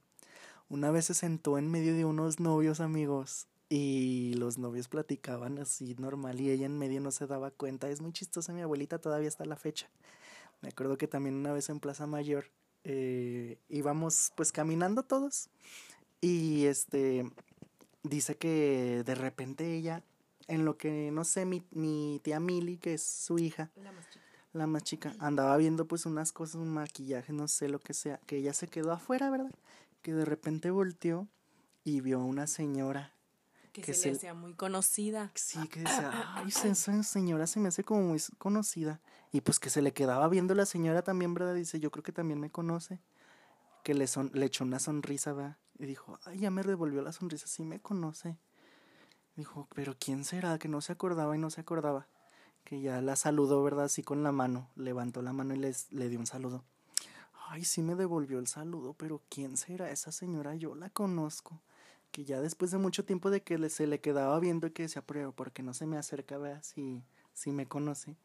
[0.69, 5.95] una vez se sentó en medio de unos novios amigos y los novios platicaban así
[5.97, 7.89] normal y ella en medio no se daba cuenta.
[7.89, 9.89] Es muy chistosa mi abuelita todavía hasta la fecha.
[10.61, 12.45] Me acuerdo que también una vez en Plaza Mayor
[12.83, 15.49] eh, íbamos pues caminando todos
[16.21, 17.29] y este
[18.03, 20.03] dice que de repente ella,
[20.47, 23.71] en lo que no sé, mi, mi tía Mili, que es su hija,
[24.53, 28.19] la más chica andaba viendo pues unas cosas, un maquillaje, no sé lo que sea,
[28.25, 29.51] que ella se quedó afuera, ¿verdad?
[30.01, 31.27] que de repente volteó
[31.83, 33.13] y vio a una señora.
[33.71, 35.31] Que, se, le hacía muy conocida.
[35.33, 38.99] Sí, que decía, ay, esa señora se me hace como muy conocida.
[39.31, 41.55] Y pues que se le quedaba viendo la señora también, ¿verdad?
[41.55, 42.99] Dice, yo creo que también me conoce.
[43.83, 45.57] Que le, son, le echó una sonrisa, va.
[45.79, 48.37] Y dijo, ay, ya me devolvió la sonrisa, sí me conoce.
[49.37, 50.59] Dijo, pero ¿quién será?
[50.59, 52.07] Que no se acordaba y no se acordaba.
[52.63, 53.85] Que ya la saludó, ¿verdad?
[53.85, 54.69] Así con la mano.
[54.75, 56.63] Levantó la mano y les, le dio un saludo.
[57.47, 60.55] Ay, sí me devolvió el saludo, pero ¿quién será esa señora?
[60.55, 61.61] Yo la conozco.
[62.11, 65.01] Que ya después de mucho tiempo de que se le quedaba viendo y que decía,
[65.01, 67.03] pero porque no se me acerca, vea si,
[67.33, 68.15] si me conoce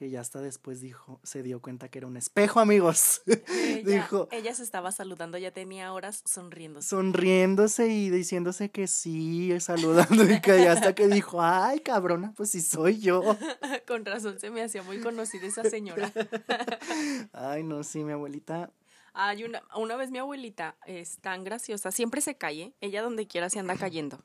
[0.00, 3.20] que ya hasta después dijo, se dio cuenta que era un espejo, amigos.
[3.26, 4.28] Ella, dijo.
[4.32, 6.88] Ella se estaba saludando, ya tenía horas sonriéndose.
[6.88, 12.62] Sonriéndose y diciéndose que sí, saludando, y que hasta que dijo, ay, cabrona, pues sí
[12.62, 13.20] soy yo.
[13.86, 16.10] Con razón se me hacía muy conocida esa señora.
[17.34, 18.72] ay, no, sí, mi abuelita.
[19.12, 23.50] Hay una, una vez mi abuelita es tan graciosa, siempre se cae, ella donde quiera
[23.50, 24.24] se anda cayendo.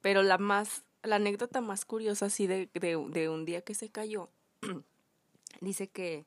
[0.00, 3.90] Pero la más, la anécdota más curiosa así de, de, de un día que se
[3.90, 4.30] cayó
[5.60, 6.24] dice que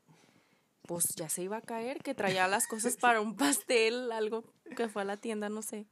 [0.86, 4.43] pues ya se iba a caer, que traía las cosas para un pastel, algo
[4.76, 5.88] que fue a la tienda, no sé.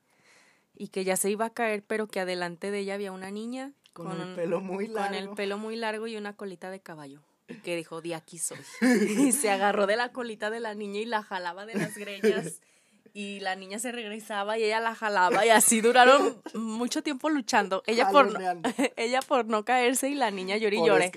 [0.75, 3.73] Y que ya se iba a caer, pero que adelante de ella había una niña
[3.93, 5.07] con, el pelo muy largo.
[5.07, 7.21] Con el pelo muy largo y una colita de caballo.
[7.47, 8.57] Y que dijo, de aquí soy.
[8.81, 12.59] y se agarró de la colita de la niña y la jalaba de las greñas.
[13.15, 17.83] Y la niña se regresaba y ella la jalaba y así duraron mucho tiempo luchando.
[17.85, 18.39] Ella por no,
[18.97, 21.11] ella por no caerse y la niña lloré y lloré.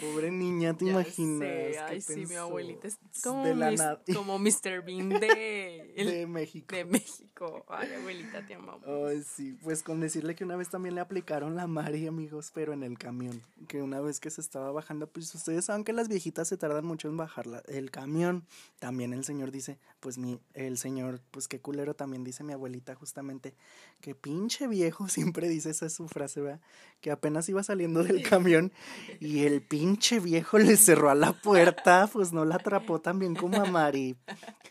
[0.00, 1.38] Pobre niña, ¿te Ya imaginas?
[1.48, 3.80] sé, ¿Qué Ay, sí, mi abuelita es como, De mis-
[4.16, 4.82] como Mr.
[4.84, 6.74] Bean de, el- De México.
[6.74, 7.64] de México.
[7.68, 8.82] Ay, abuelita, te amamos.
[8.86, 12.72] Ay, sí, pues con decirle que una vez también le aplicaron la Mari, amigos, pero
[12.72, 13.42] en el camión.
[13.68, 16.84] Que una vez que se estaba bajando, pues ustedes saben que las viejitas se tardan
[16.86, 18.44] mucho en bajar la- el camión.
[18.78, 22.94] También el señor dice, pues mi, el señor, pues qué culero también dice mi abuelita
[22.94, 23.54] justamente,
[24.00, 26.60] que pinche viejo, siempre dice esa es su frase, ¿verdad?
[27.00, 28.72] Que apenas iba saliendo del camión
[29.20, 33.34] y el pinche viejo le cerró a la puerta, pues no la atrapó tan bien
[33.34, 34.16] como a Mari.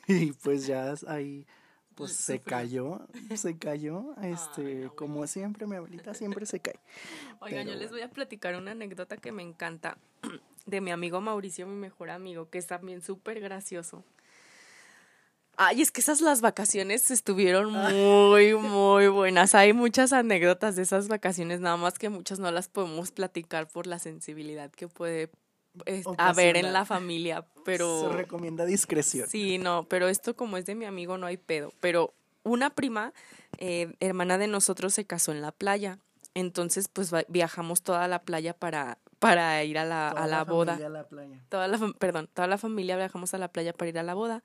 [0.07, 1.45] Y pues ya ahí
[1.99, 3.01] pues se cayó,
[3.35, 6.79] se cayó, este, Ay, como siempre, mi abuelita siempre se cae.
[7.41, 9.97] Oigan, yo les voy a platicar una anécdota que me encanta
[10.65, 14.05] de mi amigo Mauricio, mi mejor amigo, que es también súper gracioso.
[15.61, 19.53] Ay, es que esas las vacaciones estuvieron muy, muy buenas.
[19.55, 23.85] Hay muchas anécdotas de esas vacaciones, nada más que muchas no las podemos platicar por
[23.85, 25.29] la sensibilidad que puede
[25.85, 28.09] eh, haber en la familia, pero...
[28.09, 29.27] Se recomienda discreción.
[29.27, 31.73] Sí, no, pero esto como es de mi amigo no hay pedo.
[31.81, 33.11] Pero una prima,
[33.57, 35.99] eh, hermana de nosotros, se casó en la playa.
[36.35, 40.71] Entonces, pues viajamos toda la playa para, para ir a la, Toda a la, boda.
[40.71, 41.43] familia a la playa.
[41.49, 44.41] Toda la, perdón, toda la familia viajamos a la playa para ir a la boda.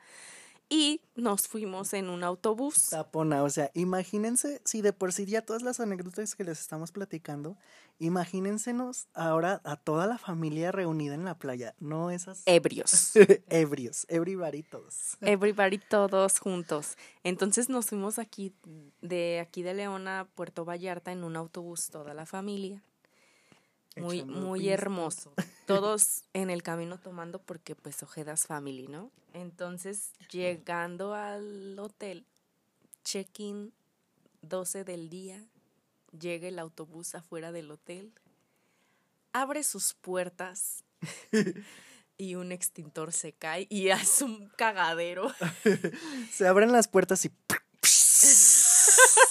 [0.69, 2.91] Y nos fuimos en un autobús.
[2.91, 6.91] Tapona, o sea, imagínense, si de por sí ya todas las anécdotas que les estamos
[6.91, 7.57] platicando,
[7.99, 13.13] imagínensenos ahora a toda la familia reunida en la playa, no esas Ebrios.
[13.49, 15.17] ebrios, everybody todos.
[15.21, 16.97] Everybody todos juntos.
[17.23, 18.55] Entonces nos fuimos aquí,
[19.01, 22.83] de aquí de León a Puerto Vallarta en un autobús, toda la familia.
[23.97, 25.33] Muy, muy hermoso.
[25.67, 29.11] Todos en el camino tomando porque pues Ojedas Family, ¿no?
[29.33, 32.27] Entonces, llegando al hotel,
[33.03, 33.73] check-in
[34.43, 35.45] 12 del día,
[36.19, 38.13] llega el autobús afuera del hotel,
[39.33, 40.85] abre sus puertas
[42.17, 45.33] y un extintor se cae y hace un cagadero.
[46.33, 47.31] Se abren las puertas y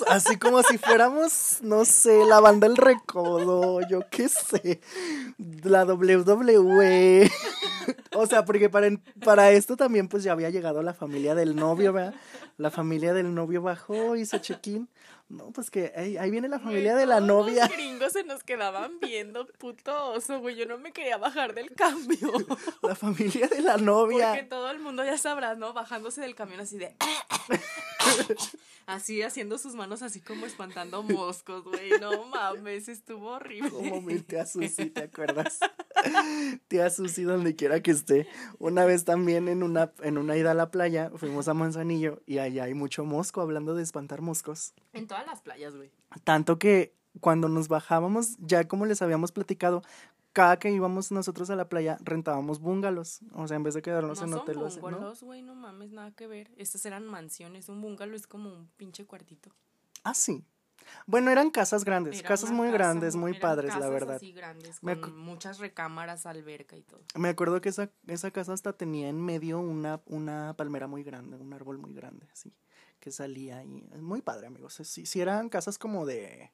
[0.08, 4.82] así como si fuéramos, no sé, la banda El Recodo, yo qué sé,
[5.64, 7.32] la WWE.
[8.14, 8.88] O sea, porque para,
[9.24, 12.14] para esto también pues ya había llegado la familia del novio, ¿verdad?
[12.58, 14.88] La familia del novio bajó, hizo check-in.
[15.30, 17.66] No, pues que ahí, ahí viene la familia de la Todos novia.
[17.66, 20.56] Los gringos se nos quedaban viendo, puto oso, güey.
[20.56, 22.32] Yo no me quería bajar del cambio.
[22.84, 24.30] La familia de la novia.
[24.30, 25.74] Porque todo el mundo ya sabrá, ¿no?
[25.74, 26.96] Bajándose del camión así de.
[28.86, 31.92] Así haciendo sus manos así como espantando moscos, güey.
[32.02, 33.70] No mames, estuvo horrible.
[33.70, 35.60] Como mi tía Susi, ¿te acuerdas?
[36.68, 38.28] tía Susi, donde quiera que esté.
[38.60, 42.40] Una vez también en una, en una ida a la playa, fuimos a Manzanillo y
[42.40, 44.74] allá hay mucho mosco, hablando de espantar moscos.
[44.94, 45.92] En todas las playas, güey.
[46.24, 49.84] Tanto que cuando nos bajábamos, ya como les habíamos platicado,
[50.34, 53.22] cada que íbamos nosotros a la playa, rentábamos bungalows.
[53.34, 54.82] O sea, en vez de quedarnos No en son hotel o así, ¿no?
[54.84, 56.52] bungalows, güey, no mames, nada que ver.
[56.58, 57.70] Estas eran mansiones.
[57.70, 59.52] Un bungalow es como un pinche cuartito.
[60.04, 60.44] Ah, sí.
[61.08, 64.16] Bueno, eran casas grandes, Era casas muy casa grandes, muy padres, la casas verdad.
[64.18, 67.00] así grandes, Me con acu- muchas recámaras, alberca y todo.
[67.16, 71.38] Me acuerdo que esa, esa casa hasta tenía en medio una, una palmera muy grande,
[71.38, 72.52] un árbol muy grande, así,
[73.00, 73.64] que salía.
[73.94, 74.74] Es Muy padre, amigos.
[74.84, 76.52] Sí, sí eran casas como de,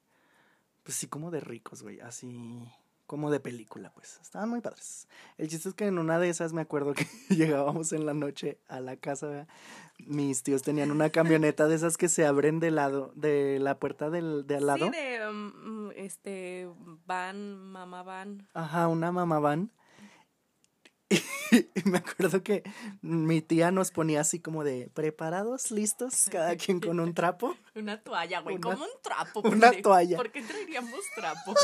[0.84, 2.68] pues sí, como de ricos, güey, así,
[3.10, 4.20] como de película, pues.
[4.22, 5.08] Estaban muy padres.
[5.36, 8.60] El chiste es que en una de esas me acuerdo que llegábamos en la noche
[8.68, 9.48] a la casa, ¿verdad?
[10.06, 14.10] mis tíos tenían una camioneta de esas que se abren de lado, de la puerta
[14.10, 14.86] del, de al lado.
[14.86, 16.68] Sí, de um, mm, este
[17.04, 18.46] van, mamá van.
[18.54, 19.72] Ajá, una mamá van.
[21.74, 22.62] Y me acuerdo que
[23.02, 27.56] mi tía nos ponía así como de preparados, listos, cada quien con un trapo.
[27.74, 29.40] Una toalla, güey, como un trapo.
[29.44, 30.16] una toalla.
[30.16, 31.56] ¿Por qué traeríamos trapos?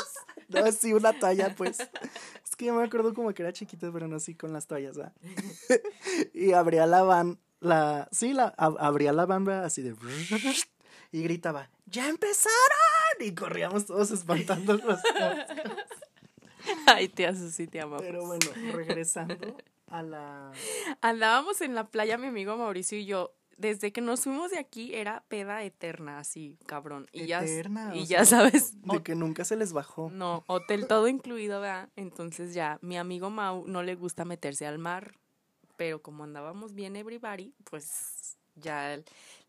[0.49, 1.78] No, sí, una toalla, pues.
[1.80, 4.97] Es que yo me acuerdo como que era chiquito, pero no así con las toallas,
[4.97, 5.12] ¿verdad?
[6.32, 9.64] Y abría la van, la, sí, la, ab- abría la van, ¿verdad?
[9.64, 9.95] así de...
[11.12, 12.51] Y gritaba, ¡ya empezaron!
[13.20, 15.01] Y corríamos todos espantándonos.
[16.87, 18.03] Ay, tía Susi, te amamos.
[18.03, 19.57] Pero bueno, regresando
[19.89, 20.53] a la...
[21.01, 23.32] Andábamos en la playa, mi amigo Mauricio y yo.
[23.57, 27.07] Desde que nos fuimos de aquí era peda eterna, así, cabrón.
[27.12, 30.11] Y Eterna, ya, y ya sabes, De que nunca se les bajó.
[30.11, 31.89] No, hotel todo incluido, ¿verdad?
[31.97, 35.14] Entonces ya, mi amigo Mau no le gusta meterse al mar,
[35.78, 38.99] pero como andábamos bien everybody, pues ya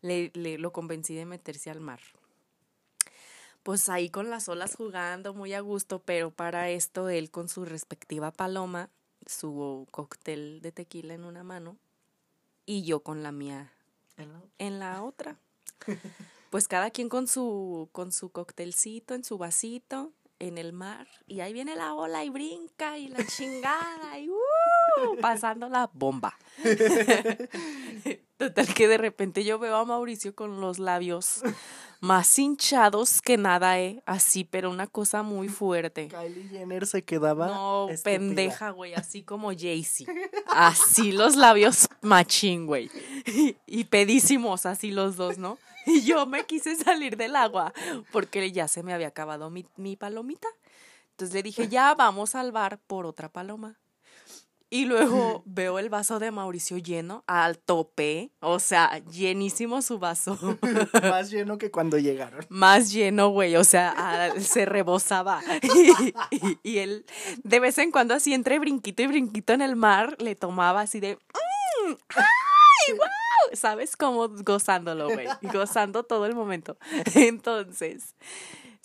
[0.02, 2.00] le, le- lo convencí de meterse al mar.
[3.64, 7.66] Pues ahí con las olas jugando, muy a gusto, pero para esto él con su
[7.66, 8.90] respectiva paloma,
[9.26, 11.78] su cóctel de tequila en una mano
[12.66, 13.72] y yo con la mía
[14.58, 15.38] en la otra.
[16.50, 21.40] Pues cada quien con su, con su coctelcito, en su vasito, en el mar y
[21.40, 25.18] ahí viene la ola y brinca y la chingada y ¡uh!
[25.22, 26.38] pasando la bomba.
[28.38, 31.42] Total que de repente yo veo a Mauricio con los labios
[32.00, 36.08] más hinchados que nada, eh, así, pero una cosa muy fuerte.
[36.08, 37.48] Kylie Jenner se quedaba.
[37.48, 40.08] No, pendeja, güey, así como Jaycee.
[40.48, 42.90] Así los labios machín, güey.
[43.68, 45.58] Y, pedísimos, así los dos, ¿no?
[45.86, 47.74] Y yo me quise salir del agua
[48.12, 50.48] porque ya se me había acabado mi, mi palomita.
[51.12, 53.78] Entonces le dije, ya vamos al bar por otra paloma.
[54.70, 60.38] Y luego veo el vaso de Mauricio lleno al tope, o sea, llenísimo su vaso.
[61.04, 62.46] Más lleno que cuando llegaron.
[62.50, 65.42] Más lleno, güey, o sea, se rebosaba.
[66.64, 67.06] Y, él,
[67.44, 71.00] de vez en cuando, así entre brinquito y brinquito en el mar, le tomaba así
[71.00, 73.54] de, mm, ¡ay, wow!
[73.54, 73.96] ¿Sabes?
[73.96, 76.78] Como gozándolo, güey, gozando todo el momento.
[77.16, 78.16] Entonces,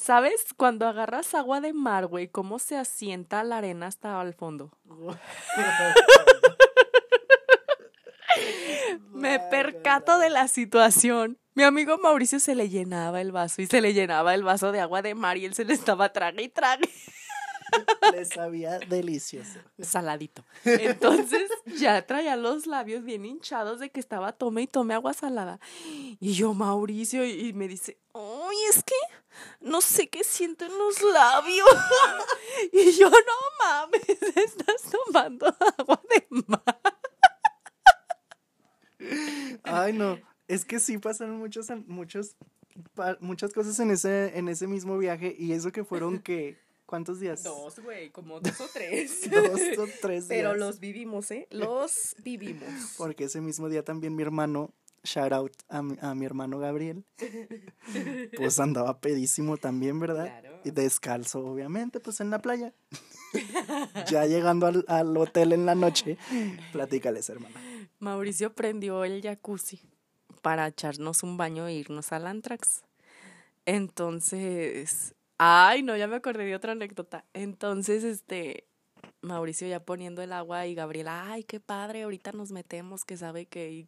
[0.02, 0.46] ¿Sabes?
[0.56, 4.76] Cuando agarras agua de mar, güey, cómo se asienta la arena hasta al fondo.
[9.12, 11.38] Me percato de la situación.
[11.54, 14.80] Mi amigo Mauricio se le llenaba el vaso y se le llenaba el vaso de
[14.80, 16.88] agua de mar y él se le estaba trague y trague.
[18.12, 19.58] Le sabía delicioso.
[19.78, 20.44] Saladito.
[20.64, 25.60] Entonces ya traía los labios bien hinchados de que estaba tome y tome agua salada.
[26.20, 28.94] Y yo, Mauricio, y me dice, ¡ay, es que
[29.60, 31.68] no sé qué siento en los labios!
[32.72, 33.16] y yo, no
[33.60, 34.02] mames,
[34.36, 35.46] estás tomando
[35.78, 36.82] agua de mar.
[39.64, 40.18] Ay, no.
[40.48, 42.36] Es que sí pasaron muchos, muchos,
[43.20, 46.58] muchas cosas en ese, en ese mismo viaje y eso que fueron que
[46.92, 47.42] ¿Cuántos días?
[47.42, 49.22] Dos, güey, como dos o tres.
[49.30, 50.42] dos o tres días.
[50.42, 51.48] Pero los vivimos, ¿eh?
[51.50, 52.68] Los vivimos.
[52.98, 54.74] Porque ese mismo día también mi hermano,
[55.04, 57.04] shout out a mi, hermano Gabriel,
[58.36, 60.26] pues andaba pedísimo también, ¿verdad?
[60.40, 60.60] Claro.
[60.64, 62.72] Y descalzo, obviamente, pues en la playa.
[64.10, 66.18] ya llegando al, al hotel en la noche,
[66.72, 67.54] platícales, hermana.
[67.98, 69.80] Mauricio prendió el jacuzzi
[70.42, 72.82] para echarnos un baño e irnos al Antrax.
[73.64, 77.24] Entonces, Ay, no, ya me acordé de otra anécdota.
[77.32, 78.68] Entonces, este,
[79.22, 83.46] Mauricio ya poniendo el agua y Gabriela, ay, qué padre, ahorita nos metemos, que sabe
[83.46, 83.86] que,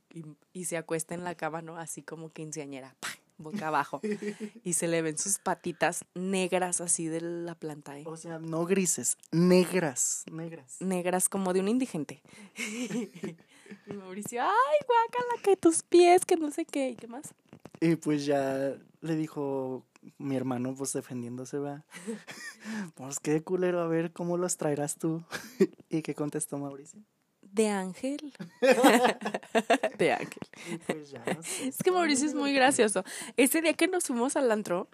[0.53, 1.77] y, se acuesta en la cama, ¿no?
[1.77, 2.95] Así como quinceañera,
[3.37, 4.01] boca abajo.
[4.65, 7.99] y se le ven sus patitas negras así de la planta.
[7.99, 8.05] ¿eh?
[8.07, 10.77] O sea, no grises, negras, negras.
[10.81, 12.23] Negras como de un indigente.
[12.57, 17.35] y Mauricio, ay, guácala, que tus pies, que no sé qué, ¿y qué más?
[17.81, 19.85] Y pues ya le dijo,
[20.19, 21.85] mi hermano pues defendiéndose va.
[22.95, 25.23] pues qué culero, a ver cómo los traerás tú.
[25.89, 27.01] ¿Y qué contestó Mauricio?
[27.43, 28.33] De Ángel.
[29.99, 30.49] de Ángel.
[30.87, 31.15] Pues
[31.61, 33.05] es que Mauricio es muy gracioso.
[33.37, 34.89] Ese día que nos fuimos al antro,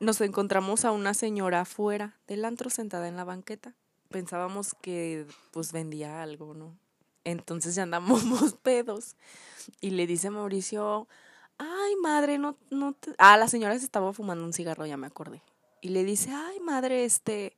[0.00, 3.74] nos encontramos a una señora afuera del antro sentada en la banqueta.
[4.08, 6.78] Pensábamos que pues vendía algo, ¿no?
[7.24, 8.22] Entonces ya andamos
[8.62, 9.16] pedos.
[9.80, 11.08] Y le dice Mauricio,
[11.58, 13.14] ay, madre, no, no te...
[13.18, 15.42] Ah, la señora se estaba fumando un cigarro, ya me acordé.
[15.80, 17.56] Y le dice, ay, madre, este,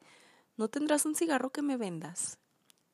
[0.57, 2.39] ¿no tendrás un cigarro que me vendas?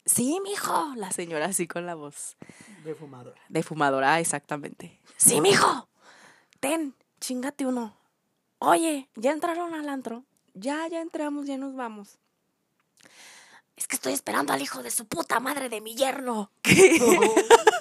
[0.06, 2.36] Sí, mijo, la señora así con la voz.
[2.84, 3.40] De fumadora.
[3.48, 5.00] De fumadora, exactamente.
[5.16, 5.88] Sí, mijo,
[6.60, 7.96] ten, chingate uno.
[8.58, 10.24] Oye, ya entraron al antro.
[10.52, 12.18] Ya, ya entramos, ya nos vamos.
[13.76, 16.50] Es que estoy esperando al hijo de su puta madre de mi yerno.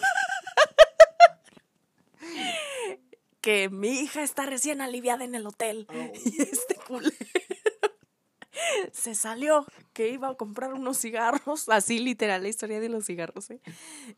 [3.43, 5.85] que mi hija está recién aliviada en el hotel.
[5.89, 5.93] Oh.
[6.25, 7.13] Y este culero
[8.93, 13.51] se salió que iba a comprar unos cigarros, así literal la historia de los cigarros,
[13.51, 13.59] ¿eh?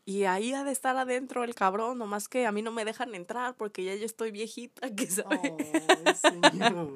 [0.04, 3.16] Y ahí ha de estar adentro el cabrón, nomás que a mí no me dejan
[3.16, 5.40] entrar porque ya yo estoy viejita, que sabe.
[5.42, 6.88] Oh,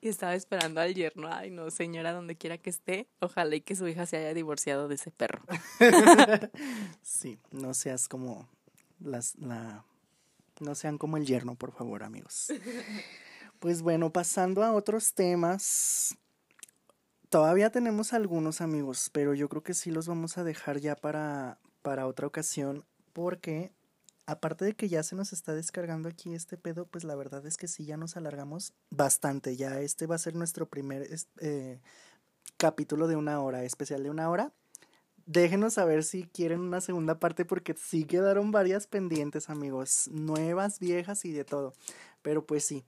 [0.00, 3.74] y estaba esperando al yerno, ay no, señora, donde quiera que esté, ojalá y que
[3.74, 5.42] su hija se haya divorciado de ese perro.
[7.02, 8.48] sí, no seas como
[9.00, 9.84] las, la
[10.60, 12.52] no sean como el yerno, por favor, amigos.
[13.58, 16.14] Pues bueno, pasando a otros temas.
[17.30, 21.58] Todavía tenemos algunos amigos, pero yo creo que sí los vamos a dejar ya para,
[21.82, 23.72] para otra ocasión, porque
[24.26, 27.56] aparte de que ya se nos está descargando aquí este pedo, pues la verdad es
[27.56, 29.56] que sí ya nos alargamos bastante.
[29.56, 31.08] Ya este va a ser nuestro primer
[31.40, 31.80] eh,
[32.56, 34.52] capítulo de una hora, especial de una hora.
[35.26, 40.08] Déjenos saber si quieren una segunda parte porque sí quedaron varias pendientes, amigos.
[40.12, 41.74] Nuevas, viejas y de todo.
[42.22, 42.84] Pero pues sí,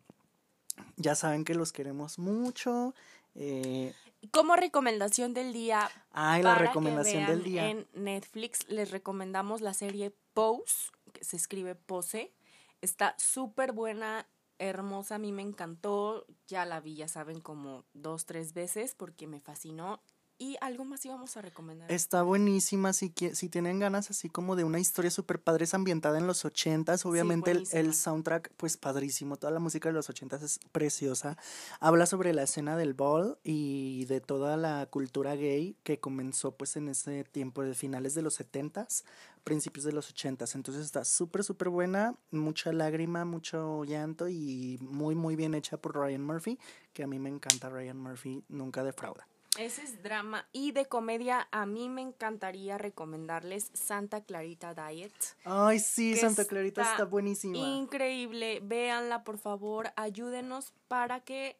[0.97, 2.95] ya saben que los queremos mucho.
[3.35, 3.93] Eh,
[4.31, 5.91] Como recomendación del día.
[6.13, 7.71] Ay, la recomendación del día.
[7.71, 12.33] En Netflix les recomendamos la serie Pose, que se escribe Pose.
[12.81, 14.29] Está súper buena
[14.59, 19.27] hermosa, a mí me encantó, ya la vi, ya saben, como dos, tres veces porque
[19.27, 20.01] me fascinó
[20.39, 21.91] y algo más íbamos a recomendar.
[21.91, 26.19] Está buenísima, si, si tienen ganas así como de una historia súper padre, es ambientada
[26.19, 30.43] en los ochentas, obviamente el, el, soundtrack pues padrísimo, toda la música de los ochentas
[30.43, 31.37] es preciosa,
[31.81, 36.77] habla sobre la escena del ball y de toda la cultura gay que comenzó pues
[36.77, 39.05] en ese tiempo de finales de los setentas,
[39.43, 45.17] principios de los ochentas, entonces está súper súper buena, mucha lágrima, mucho llanto y muy
[45.17, 46.59] muy bien hecha por Ryan Murphy,
[46.93, 49.27] que a mí me encanta Ryan Murphy, nunca defrauda.
[49.59, 50.47] Ese es drama.
[50.53, 55.13] Y de comedia, a mí me encantaría recomendarles Santa Clarita Diet.
[55.45, 57.59] Ay, sí, Santa Clarita está, buenísima.
[57.59, 58.61] Increíble.
[58.63, 59.93] Véanla, por favor.
[59.97, 61.59] Ayúdenos para que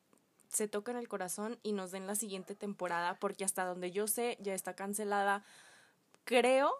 [0.49, 4.39] se toquen el corazón y nos den la siguiente temporada, porque hasta donde yo sé
[4.41, 5.45] ya está cancelada.
[6.25, 6.73] Creo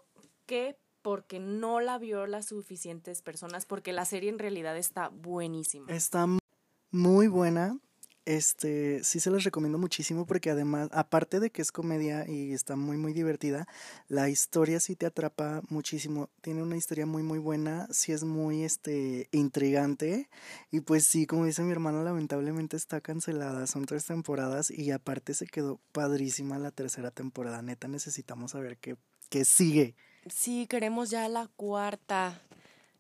[0.47, 5.93] que porque no la vio las suficientes personas, porque la serie en realidad está buenísima.
[5.93, 6.27] Está
[6.93, 7.79] muy buena.
[8.29, 12.77] Este, sí se los recomiendo muchísimo porque además, aparte de que es comedia y está
[12.77, 13.67] muy muy divertida,
[14.09, 16.29] la historia sí te atrapa muchísimo.
[16.43, 20.29] Tiene una historia muy muy buena, sí es muy este intrigante
[20.71, 25.33] y pues sí, como dice mi hermano, lamentablemente está cancelada, son tres temporadas y aparte
[25.33, 27.63] se quedó padrísima la tercera temporada.
[27.63, 28.99] Neta, necesitamos saber qué,
[29.31, 29.95] qué sigue.
[30.27, 32.43] Sí, queremos ya la cuarta,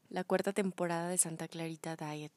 [0.09, 2.33] la cuarta temporada de Santa Clarita Diet.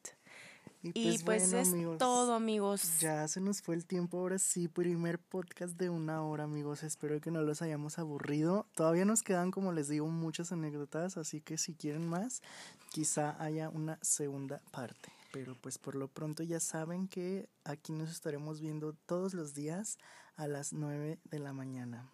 [0.82, 2.98] Y pues, pues es todo, amigos.
[2.98, 6.82] Ya se nos fue el tiempo, ahora sí, primer podcast de una hora, amigos.
[6.82, 8.66] Espero que no los hayamos aburrido.
[8.74, 12.42] Todavía nos quedan, como les digo, muchas anécdotas, así que si quieren más,
[12.90, 15.12] quizá haya una segunda parte.
[15.32, 19.98] Pero pues por lo pronto ya saben que aquí nos estaremos viendo todos los días
[20.34, 22.10] a las 9 de la mañana.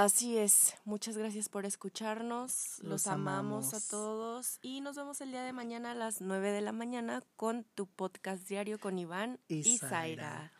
[0.00, 0.76] Así es.
[0.86, 2.78] Muchas gracias por escucharnos.
[2.82, 3.74] Los, amamos.
[3.74, 7.22] a todos y nos vemos el día de mañana a las 9 de la mañana
[7.36, 10.52] con tu podcast diario con Iván y, Zaira.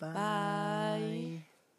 [0.00, 1.46] Bye.